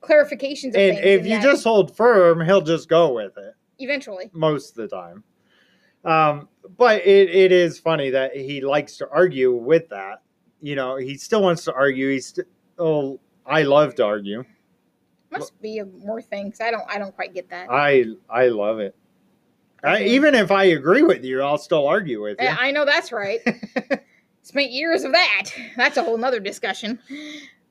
clarifications 0.00 0.68
of 0.70 0.76
And 0.76 0.96
things. 0.96 1.00
if 1.04 1.20
and 1.22 1.28
you 1.28 1.42
just 1.42 1.64
hold 1.64 1.94
firm, 1.96 2.40
he'll 2.44 2.60
just 2.62 2.88
go 2.88 3.12
with 3.14 3.36
it 3.36 3.54
eventually. 3.80 4.30
most 4.32 4.78
of 4.78 4.88
the 4.88 4.96
time. 4.96 5.24
Um, 6.04 6.48
but 6.78 7.04
it, 7.04 7.30
it 7.34 7.50
is 7.52 7.78
funny 7.80 8.10
that 8.10 8.34
he 8.36 8.60
likes 8.60 8.96
to 8.98 9.08
argue 9.10 9.52
with 9.52 9.88
that. 9.90 10.22
You 10.60 10.76
know, 10.76 10.96
he 10.96 11.16
still 11.16 11.42
wants 11.42 11.64
to 11.64 11.74
argue. 11.74 12.10
He's 12.10 12.26
still, 12.26 12.44
oh, 12.78 13.20
I 13.44 13.62
love 13.62 13.96
to 13.96 14.04
argue. 14.04 14.44
Must 15.30 15.60
be 15.60 15.78
a 15.78 15.86
more 15.86 16.22
thing 16.22 16.46
because 16.46 16.60
I 16.60 16.70
don't 16.70 16.84
I 16.88 16.98
don't 16.98 17.14
quite 17.14 17.34
get 17.34 17.48
that. 17.50 17.68
I 17.70 18.04
I 18.30 18.48
love 18.48 18.78
it. 18.78 18.94
I, 19.84 20.04
even 20.04 20.34
if 20.34 20.50
I 20.50 20.64
agree 20.64 21.02
with 21.02 21.24
you, 21.24 21.42
I'll 21.42 21.58
still 21.58 21.86
argue 21.86 22.22
with 22.22 22.40
you. 22.40 22.46
I 22.48 22.70
know 22.70 22.84
that's 22.84 23.10
right. 23.12 23.40
Spent 24.42 24.70
years 24.70 25.04
of 25.04 25.12
that. 25.12 25.50
That's 25.76 25.96
a 25.96 26.02
whole 26.02 26.16
nother 26.18 26.40
discussion. 26.40 26.98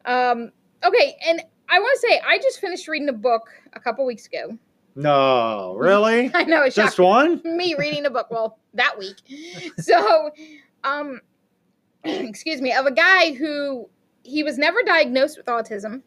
Um, 0.06 0.52
okay, 0.84 1.18
and 1.28 1.42
I 1.70 1.80
want 1.80 2.00
to 2.02 2.08
say 2.08 2.22
I 2.26 2.38
just 2.40 2.60
finished 2.60 2.88
reading 2.88 3.10
a 3.10 3.14
book 3.14 3.44
a 3.74 3.80
couple 3.80 4.06
weeks 4.06 4.26
ago. 4.28 4.58
no, 4.96 5.76
really? 5.78 6.32
I 6.34 6.44
know 6.44 6.64
it's 6.64 6.76
Just 6.76 7.00
one? 7.00 7.42
me 7.46 7.76
reading 7.76 8.06
a 8.06 8.10
book 8.10 8.28
well 8.30 8.58
that 8.74 8.98
week 8.98 9.16
so 9.78 10.32
um 10.84 11.22
excuse 12.04 12.62
me 12.62 12.74
of 12.74 12.86
a 12.86 12.92
guy 12.92 13.34
who 13.34 13.90
he 14.24 14.44
was 14.44 14.58
never 14.58 14.82
diagnosed 14.84 15.38
with 15.38 15.46
autism 15.48 16.02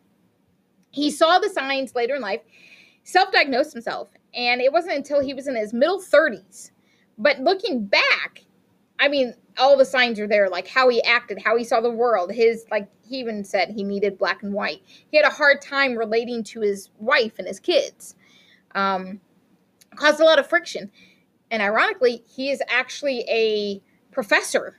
he 0.90 1.10
saw 1.10 1.38
the 1.38 1.48
signs 1.48 1.94
later 1.94 2.14
in 2.14 2.20
life 2.22 2.40
self-diagnosed 3.04 3.72
himself 3.72 4.08
and 4.36 4.60
it 4.60 4.72
wasn't 4.72 4.96
until 4.96 5.20
he 5.20 5.34
was 5.34 5.46
in 5.46 5.56
his 5.56 5.72
middle 5.72 6.00
30s 6.00 6.70
but 7.18 7.38
looking 7.40 7.86
back 7.86 8.44
i 8.98 9.08
mean 9.08 9.34
all 9.58 9.76
the 9.76 9.84
signs 9.84 10.18
are 10.18 10.26
there 10.26 10.48
like 10.48 10.66
how 10.66 10.88
he 10.88 11.02
acted 11.04 11.40
how 11.42 11.56
he 11.56 11.64
saw 11.64 11.80
the 11.80 11.90
world. 11.90 12.32
His 12.32 12.64
like 12.70 12.88
he 13.06 13.18
even 13.18 13.44
said 13.44 13.70
he 13.70 13.84
needed 13.84 14.18
black 14.18 14.42
and 14.42 14.52
white. 14.52 14.82
He 14.86 15.16
had 15.16 15.26
a 15.26 15.30
hard 15.30 15.60
time 15.60 15.96
relating 15.96 16.42
to 16.44 16.60
his 16.60 16.90
wife 16.98 17.38
and 17.38 17.46
his 17.46 17.60
kids. 17.60 18.14
Um 18.74 19.20
caused 19.94 20.20
a 20.20 20.24
lot 20.24 20.38
of 20.38 20.48
friction. 20.48 20.90
And 21.50 21.62
ironically, 21.62 22.24
he 22.26 22.50
is 22.50 22.60
actually 22.68 23.20
a 23.28 23.80
professor. 24.10 24.78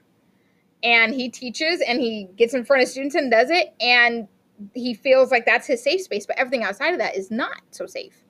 And 0.83 1.13
he 1.13 1.29
teaches 1.29 1.81
and 1.81 2.01
he 2.01 2.27
gets 2.35 2.53
in 2.53 2.65
front 2.65 2.83
of 2.83 2.89
students 2.89 3.15
and 3.15 3.31
does 3.31 3.49
it. 3.49 3.73
And 3.79 4.27
he 4.73 4.93
feels 4.93 5.31
like 5.31 5.45
that's 5.45 5.67
his 5.67 5.81
safe 5.81 6.01
space, 6.01 6.25
but 6.25 6.37
everything 6.37 6.63
outside 6.63 6.91
of 6.91 6.99
that 6.99 7.15
is 7.15 7.31
not 7.31 7.61
so 7.71 7.85
safe. 7.85 8.24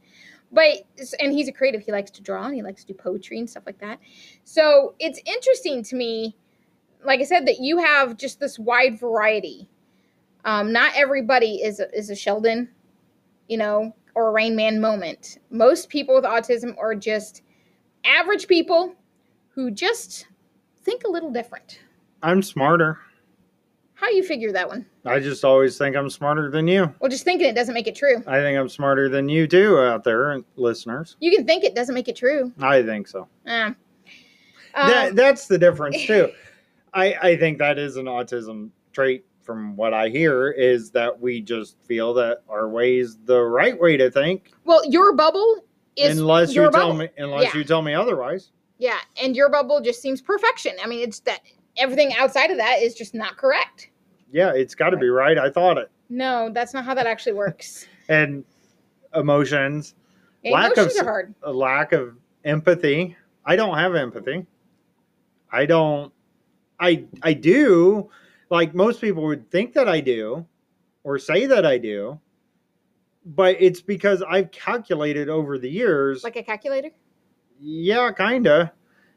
But, 0.56 0.88
and 1.20 1.34
he's 1.34 1.50
a 1.50 1.52
creative. 1.52 1.82
He 1.82 1.92
likes 1.92 2.10
to 2.12 2.22
draw 2.22 2.46
and 2.46 2.56
he 2.56 2.64
likes 2.64 2.86
to 2.86 2.94
do 2.94 2.98
poetry 2.98 3.38
and 3.38 3.50
stuff 3.50 3.64
like 3.66 3.80
that. 3.80 4.00
So 4.46 4.96
it's 5.00 5.20
interesting 5.26 5.84
to 5.84 5.96
me, 5.96 6.38
like 7.04 7.20
I 7.20 7.26
said, 7.26 7.46
that 7.46 7.60
you 7.60 7.78
have 7.78 8.18
just 8.18 8.40
this 8.40 8.58
wide 8.58 8.98
variety. 8.98 9.70
Um, 10.46 10.72
not 10.72 10.94
everybody 10.96 11.58
is 11.58 11.80
a, 11.82 11.94
is 11.96 12.10
a 12.10 12.16
Sheldon, 12.16 12.70
you 13.50 13.58
know, 13.58 13.94
or 14.16 14.30
a 14.30 14.32
Rain 14.32 14.56
Man 14.56 14.80
moment. 14.80 15.40
Most 15.50 15.90
people 15.90 16.16
with 16.16 16.24
autism 16.24 16.74
are 16.80 16.96
just 16.96 17.42
average 18.06 18.48
people 18.48 18.96
who 19.50 19.72
just 19.72 20.28
think 20.84 21.04
a 21.04 21.10
little 21.10 21.32
different. 21.32 21.82
I'm 22.24 22.42
smarter. 22.42 23.00
How 23.96 24.10
you 24.10 24.24
figure 24.24 24.52
that 24.52 24.68
one? 24.68 24.86
I 25.06 25.20
just 25.20 25.44
always 25.46 25.78
think 25.78 25.96
I'm 25.96 26.10
smarter 26.10 26.52
than 26.52 26.68
you. 26.68 26.94
Well, 27.00 27.10
just 27.10 27.24
thinking 27.24 27.48
it 27.48 27.56
doesn't 27.56 27.74
make 27.74 27.88
it 27.88 27.96
true. 27.96 28.22
I 28.28 28.40
think 28.42 28.58
I'm 28.60 28.70
smarter 28.70 29.08
than 29.10 29.30
you 29.30 29.48
too 29.48 29.80
out 29.80 30.04
there, 30.04 30.42
listeners. 30.58 31.16
You 31.20 31.32
can 31.32 31.46
think 31.46 31.64
it 31.64 31.76
doesn't 31.76 31.96
make 31.96 32.08
it 32.10 32.16
true. 32.16 32.52
I 32.60 32.84
think 32.84 33.08
so. 33.08 33.28
Uh, 33.48 33.72
that, 34.76 35.10
um, 35.10 35.16
that's 35.16 35.48
the 35.48 35.58
difference 35.58 36.06
too. 36.06 36.30
I, 36.94 37.16
I 37.22 37.38
think 37.38 37.58
that 37.60 37.78
is 37.78 37.96
an 37.98 38.06
autism 38.06 38.70
trait 38.94 39.26
from 39.44 39.76
what 39.76 39.94
I 39.94 40.10
hear 40.10 40.50
is 40.52 40.92
that 40.92 41.20
we 41.20 41.40
just 41.42 41.78
feel 41.86 42.14
that 42.16 42.44
our 42.50 42.68
way 42.68 42.98
is 42.98 43.18
the 43.26 43.42
right 43.42 43.80
way 43.80 43.96
to 43.98 44.10
think 44.10 44.52
well, 44.66 44.84
your 44.90 45.14
bubble 45.14 45.64
is 45.96 46.18
unless 46.18 46.54
you 46.54 46.70
tell 46.72 46.94
me 46.94 47.10
unless 47.18 47.54
Yeah. 47.54 47.60
you 47.60 47.64
tell 47.64 47.82
me 47.82 47.94
otherwise. 47.94 48.52
Yeah, 48.78 48.98
and 49.22 49.36
your 49.36 49.50
bubble 49.50 49.80
just 49.82 50.02
seems 50.02 50.22
perfection. 50.22 50.74
I 50.84 50.88
mean, 50.88 51.02
it's 51.08 51.20
that 51.22 51.40
everything 51.78 52.14
outside 52.14 52.52
of 52.52 52.58
that 52.58 52.82
is 52.82 52.94
just 52.96 53.14
not 53.14 53.38
correct. 53.38 53.90
Yeah, 54.32 54.52
it's 54.54 54.76
got 54.76 54.90
to 54.92 54.98
be 54.98 55.10
right. 55.10 55.38
I 55.38 55.50
thought 55.50 55.78
it. 55.78 55.90
No, 56.10 56.50
that's 56.54 56.74
not 56.74 56.86
how 56.86 56.94
that 56.94 57.08
actually 57.08 57.34
works. 57.34 57.88
And 58.08 58.44
emotions, 59.16 59.96
Yeah, 60.44 60.52
Lack 60.54 60.72
of 60.74 60.78
Emotions 60.78 61.00
are 61.00 61.04
hard. 61.06 61.34
a 61.42 61.52
lack 61.52 61.92
of 61.92 62.16
empathy. 62.44 63.18
I 63.46 63.56
don't 63.56 63.78
have 63.78 63.96
empathy. 63.96 64.46
I 65.52 65.66
don't 65.66 66.14
I 66.80 67.06
I 67.24 67.34
do 67.34 68.10
like 68.52 68.76
most 68.76 69.02
people 69.02 69.24
would 69.24 69.50
think 69.50 69.74
that 69.74 69.88
I 69.90 70.02
do 70.02 70.46
or 71.04 71.18
say 71.18 71.46
that 71.48 71.66
I 71.66 71.78
do. 71.80 72.20
But 73.26 73.56
it's 73.60 73.82
because 73.82 74.22
I've 74.22 74.52
calculated 74.52 75.30
over 75.30 75.58
the 75.58 75.70
years. 75.70 76.24
Like 76.24 76.36
a 76.36 76.44
calculator. 76.44 76.92
yeah, 77.60 78.12
kind 78.12 78.46
of. 78.46 78.70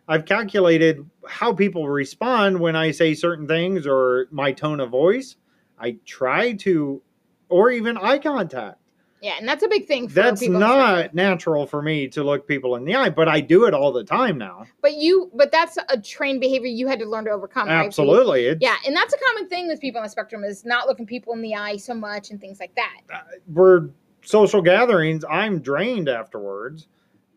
I've 0.08 0.24
calculated 0.24 1.08
how 1.28 1.52
people 1.52 1.88
respond 1.88 2.58
when 2.58 2.74
I 2.74 2.90
say 2.90 3.14
certain 3.14 3.46
things 3.46 3.86
or 3.86 4.26
my 4.30 4.52
tone 4.52 4.80
of 4.80 4.90
voice. 4.90 5.36
I 5.78 5.98
try 6.06 6.54
to 6.54 7.02
or 7.50 7.70
even 7.70 7.96
eye 7.96 8.18
contact 8.18 8.78
Yeah, 9.20 9.34
and 9.38 9.46
that's 9.48 9.62
a 9.62 9.68
big 9.68 9.86
thing. 9.86 10.08
For 10.08 10.14
that's 10.14 10.40
people 10.40 10.56
on 10.56 10.60
the 10.60 10.66
not 10.66 11.14
natural 11.14 11.66
for 11.66 11.82
me 11.82 12.08
to 12.08 12.22
look 12.24 12.46
people 12.48 12.76
in 12.76 12.84
the 12.84 12.94
eye, 12.94 13.10
but 13.10 13.28
I 13.28 13.40
do 13.40 13.64
it 13.66 13.74
all 13.74 13.92
the 13.92 14.04
time 14.04 14.38
now. 14.38 14.66
But 14.82 14.94
you, 14.94 15.30
but 15.34 15.52
that's 15.52 15.78
a 15.88 16.00
trained 16.00 16.40
behavior 16.40 16.68
you 16.68 16.88
had 16.88 16.98
to 17.00 17.06
learn 17.06 17.24
to 17.26 17.30
overcome. 17.30 17.68
right? 17.68 17.86
Absolutely. 17.86 18.46
It's, 18.46 18.62
Yeah, 18.62 18.76
and 18.86 18.94
that's 18.96 19.12
a 19.14 19.18
common 19.18 19.48
thing 19.48 19.68
with 19.68 19.80
people 19.80 19.98
on 19.98 20.04
the 20.04 20.10
spectrum 20.10 20.42
is 20.44 20.64
not 20.64 20.86
looking 20.88 21.06
people 21.06 21.32
in 21.34 21.42
the 21.42 21.54
eye 21.54 21.76
so 21.76 21.94
much 21.94 22.30
and 22.30 22.40
things 22.40 22.60
like 22.60 22.74
that. 22.76 23.00
uh, 23.12 23.18
We're 23.46 23.90
social 24.22 24.62
gatherings. 24.62 25.24
I'm 25.28 25.60
drained 25.60 26.08
afterwards 26.08 26.88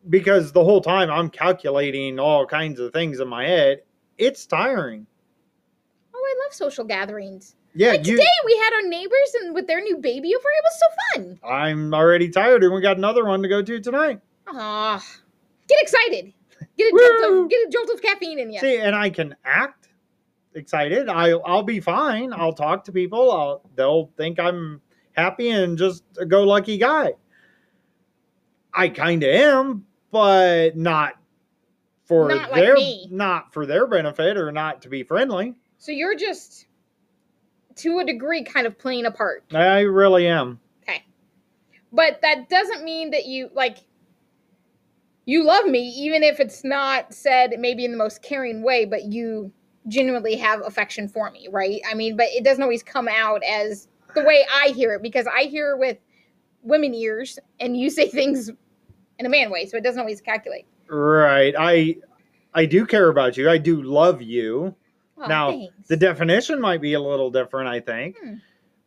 because 0.10 0.52
the 0.52 0.64
whole 0.64 0.82
time 0.82 1.10
I'm 1.10 1.30
calculating 1.30 2.20
all 2.20 2.46
kinds 2.46 2.80
of 2.80 2.94
things 2.94 3.20
in 3.20 3.28
my 3.28 3.46
head. 3.46 3.82
It's 4.18 4.46
tiring. 4.46 5.06
Oh, 6.14 6.20
I 6.24 6.46
love 6.46 6.54
social 6.54 6.84
gatherings. 6.84 7.56
Yeah, 7.74 7.92
Like 7.92 8.06
you. 8.06 8.18
today, 8.18 8.28
we 8.46 8.58
had 8.58 8.74
our 8.74 8.90
neighbors 8.90 9.34
and 9.42 9.56
with 9.56 9.66
their 9.68 9.82
new 9.82 9.98
baby 9.98 10.36
over. 10.36 10.48
It 10.50 10.64
was 10.64 10.80
so 10.80 10.88
fun. 11.22 11.40
I'm 11.50 11.94
already 11.94 12.30
tired, 12.30 12.64
and 12.64 12.74
we 12.74 12.82
got 12.82 12.98
another 12.98 13.24
one 13.26 13.42
to 13.44 13.48
go 13.48 13.62
to 13.62 13.80
tonight. 13.80 14.20
Ah, 14.48 15.02
get 15.70 15.78
excited. 15.82 16.34
Get 16.78 16.94
a 16.94 16.98
jolt 16.98 17.44
of, 17.44 17.50
get 17.50 17.68
a 17.68 17.70
jolt 17.72 17.90
of 17.90 18.02
caffeine 18.02 18.40
in 18.40 18.52
you. 18.52 18.60
See, 18.60 18.78
and 18.78 18.94
I 18.96 19.10
can 19.10 19.36
act 19.46 19.88
excited. 20.54 21.08
I 21.10 21.32
I'll 21.32 21.64
be 21.64 21.80
fine. 21.80 22.34
I'll 22.34 22.54
talk 22.54 22.84
to 22.86 22.92
people. 22.92 23.32
I'll 23.32 23.62
they'll 23.76 24.12
think 24.18 24.38
I'm 24.40 24.82
happy 25.14 25.50
and 25.50 25.78
just 25.78 26.04
a 26.20 26.26
go 26.26 26.44
lucky 26.44 26.78
guy. 26.78 27.14
I 28.74 28.90
kind 28.90 29.24
of 29.24 29.30
am, 29.30 29.86
but 30.12 30.76
not 30.76 31.14
for 32.06 32.28
Not 32.28 32.54
their 32.54 32.76
not 33.10 33.54
for 33.54 33.66
their 33.66 33.88
benefit 33.88 34.38
or 34.38 34.52
not 34.52 34.82
to 34.82 34.90
be 34.90 35.04
friendly. 35.04 35.56
So 35.78 35.92
you're 35.92 36.16
just, 36.16 36.68
to 37.78 38.00
a 38.00 38.06
degree, 38.06 38.44
kind 38.44 38.68
of 38.68 38.78
playing 38.78 39.06
a 39.06 39.12
part. 39.12 39.46
I 39.54 39.80
really 39.80 40.28
am. 40.28 40.60
Okay. 40.84 41.04
But 41.92 42.22
that 42.22 42.50
doesn't 42.50 42.84
mean 42.84 43.12
that 43.12 43.26
you 43.26 43.50
like 43.54 43.78
you 45.26 45.46
love 45.46 45.66
me 45.66 45.80
even 45.80 46.24
if 46.24 46.40
it's 46.40 46.64
not 46.64 47.14
said 47.14 47.56
maybe 47.58 47.86
in 47.86 47.92
the 47.92 47.98
most 47.98 48.22
caring 48.22 48.62
way, 48.62 48.86
but 48.86 49.06
you 49.06 49.52
genuinely 49.88 50.36
have 50.36 50.62
affection 50.66 51.08
for 51.08 51.32
me, 51.32 51.48
right? 51.50 51.82
I 51.90 51.94
mean, 51.94 52.18
but 52.18 52.28
it 52.28 52.44
doesn't 52.44 52.62
always 52.62 52.84
come 52.84 53.08
out 53.08 53.42
as 53.44 53.88
the 54.16 54.24
way 54.24 54.46
I 54.54 54.70
hear 54.70 54.94
it 54.96 55.02
because 55.02 55.28
I 55.28 55.44
hear 55.44 55.72
it 55.72 55.80
with 55.80 55.98
women 56.62 56.94
ears 56.94 57.40
and 57.60 57.78
you 57.78 57.90
say 57.90 58.08
things 58.10 58.52
in 59.20 59.26
a 59.26 59.30
man 59.30 59.52
way, 59.52 59.66
so 59.66 59.78
it 59.78 59.84
doesn't 59.84 60.00
always 60.00 60.22
calculate. 60.22 60.66
Right. 60.90 61.54
I 61.58 61.98
I 62.54 62.66
do 62.66 62.86
care 62.86 63.10
about 63.10 63.38
you. 63.38 63.50
I 63.50 63.58
do 63.58 63.82
love 63.82 64.22
you. 64.22 64.76
Oh, 65.18 65.28
Now, 65.28 65.52
thanks. 65.52 65.88
The 65.88 65.98
definition 65.98 66.60
might 66.60 66.82
be 66.82 66.94
a 66.94 67.00
little 67.00 67.30
different, 67.30 67.70
I 67.70 67.80
think. 67.80 68.18
Hmm. 68.22 68.36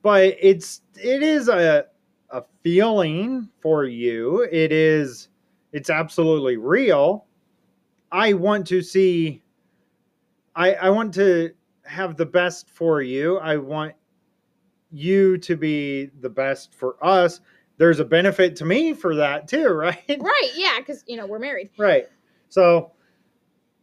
But 0.03 0.37
it's 0.41 0.83
it 0.97 1.23
is 1.23 1.49
a 1.49 1.87
a 2.31 2.43
feeling 2.63 3.49
for 3.61 3.85
you. 3.85 4.43
It 4.51 4.73
is 4.73 5.29
it's 5.73 5.91
absolutely 5.91 6.57
real. 6.57 7.27
I 8.13 8.33
want 8.33 8.67
to 8.69 8.83
see 8.83 9.43
I 10.55 10.75
I 10.75 10.91
want 10.91 11.15
to 11.15 11.53
have 11.85 12.17
the 12.17 12.27
best 12.27 12.69
for 12.71 13.03
you. 13.03 13.39
I 13.39 13.57
want 13.57 13.95
you 14.91 15.37
to 15.39 15.57
be 15.57 16.07
the 16.21 16.29
best 16.29 16.75
for 16.75 16.97
us. 17.05 17.41
There's 17.77 18.01
a 18.01 18.05
benefit 18.05 18.57
to 18.57 18.65
me 18.65 18.93
for 18.93 19.17
that 19.17 19.49
too, 19.49 19.69
right? 19.69 20.05
right, 20.09 20.51
yeah, 20.55 20.79
because 20.79 21.05
you 21.07 21.17
know 21.17 21.27
we're 21.27 21.39
married. 21.39 21.71
Right. 21.77 22.07
So, 22.49 22.93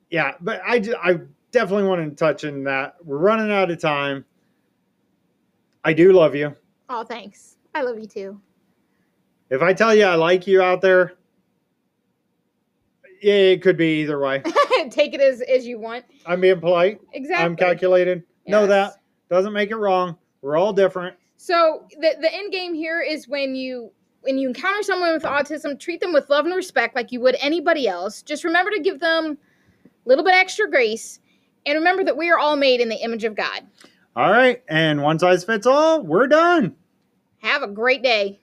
yeah, 0.10 0.36
but 0.40 0.62
I, 0.66 0.82
I 1.04 1.20
definitely 1.52 1.88
wanted 1.88 2.12
to 2.12 2.16
touch 2.16 2.44
in 2.44 2.64
that. 2.64 2.96
We're 3.04 3.18
running 3.18 3.52
out 3.52 3.70
of 3.70 3.80
time. 3.82 4.26
I 5.84 5.94
do 5.94 6.14
love 6.14 6.36
you. 6.36 6.56
Oh, 6.90 7.04
thanks. 7.04 7.58
I 7.74 7.82
love 7.82 8.00
you 8.00 8.06
too. 8.06 8.42
If 9.50 9.62
I 9.62 9.74
tell 9.74 9.94
you 9.94 10.06
I 10.06 10.16
like 10.16 10.48
you 10.48 10.62
out 10.62 10.82
there, 10.82 11.14
yeah, 13.22 13.34
it 13.34 13.62
could 13.62 13.78
be 13.78 14.02
either 14.02 14.20
way. 14.20 14.42
Take 14.90 15.14
it 15.14 15.22
as 15.22 15.42
as 15.42 15.68
you 15.68 15.80
want. 15.80 16.06
I'm 16.26 16.42
being 16.42 16.60
polite. 16.60 17.02
Exactly. 17.14 17.46
I'm 17.46 17.56
calculated. 17.56 18.24
Know 18.48 18.68
that. 18.68 18.96
Doesn't 19.30 19.54
make 19.54 19.70
it 19.70 19.76
wrong. 19.76 20.18
We're 20.42 20.58
all 20.58 20.74
different. 20.74 21.16
So 21.42 21.88
the 22.00 22.14
the 22.22 22.32
end 22.32 22.52
game 22.52 22.76
here 22.76 23.02
is 23.02 23.28
when 23.28 23.56
you 23.56 23.92
when 24.22 24.38
you 24.38 24.50
encounter 24.50 24.84
someone 24.84 25.12
with 25.12 25.24
autism, 25.24 25.80
treat 25.80 26.00
them 26.00 26.14
with 26.14 26.30
love 26.30 26.46
and 26.46 26.54
respect 26.54 26.96
like 26.96 27.12
you 27.12 27.20
would 27.22 27.36
anybody 27.40 27.88
else. 27.88 28.22
Just 28.22 28.44
remember 28.44 28.70
to 28.70 28.80
give 28.80 29.00
them 29.00 29.40
a 29.84 30.08
little 30.08 30.24
bit 30.24 30.36
extra 30.36 30.70
grace, 30.70 31.20
and 31.66 31.76
remember 31.76 32.04
that 32.04 32.16
we 32.16 32.30
are 32.30 32.38
all 32.38 32.56
made 32.58 32.80
in 32.80 32.90
the 32.90 33.04
image 33.04 33.24
of 33.24 33.34
God. 33.34 33.64
All 34.16 34.30
right. 34.30 34.62
And 34.70 35.02
one 35.02 35.18
size 35.18 35.44
fits 35.44 35.66
all. 35.66 36.04
We're 36.04 36.28
done. 36.28 36.76
Have 37.40 37.64
a 37.64 37.68
great 37.68 38.04
day. 38.04 38.41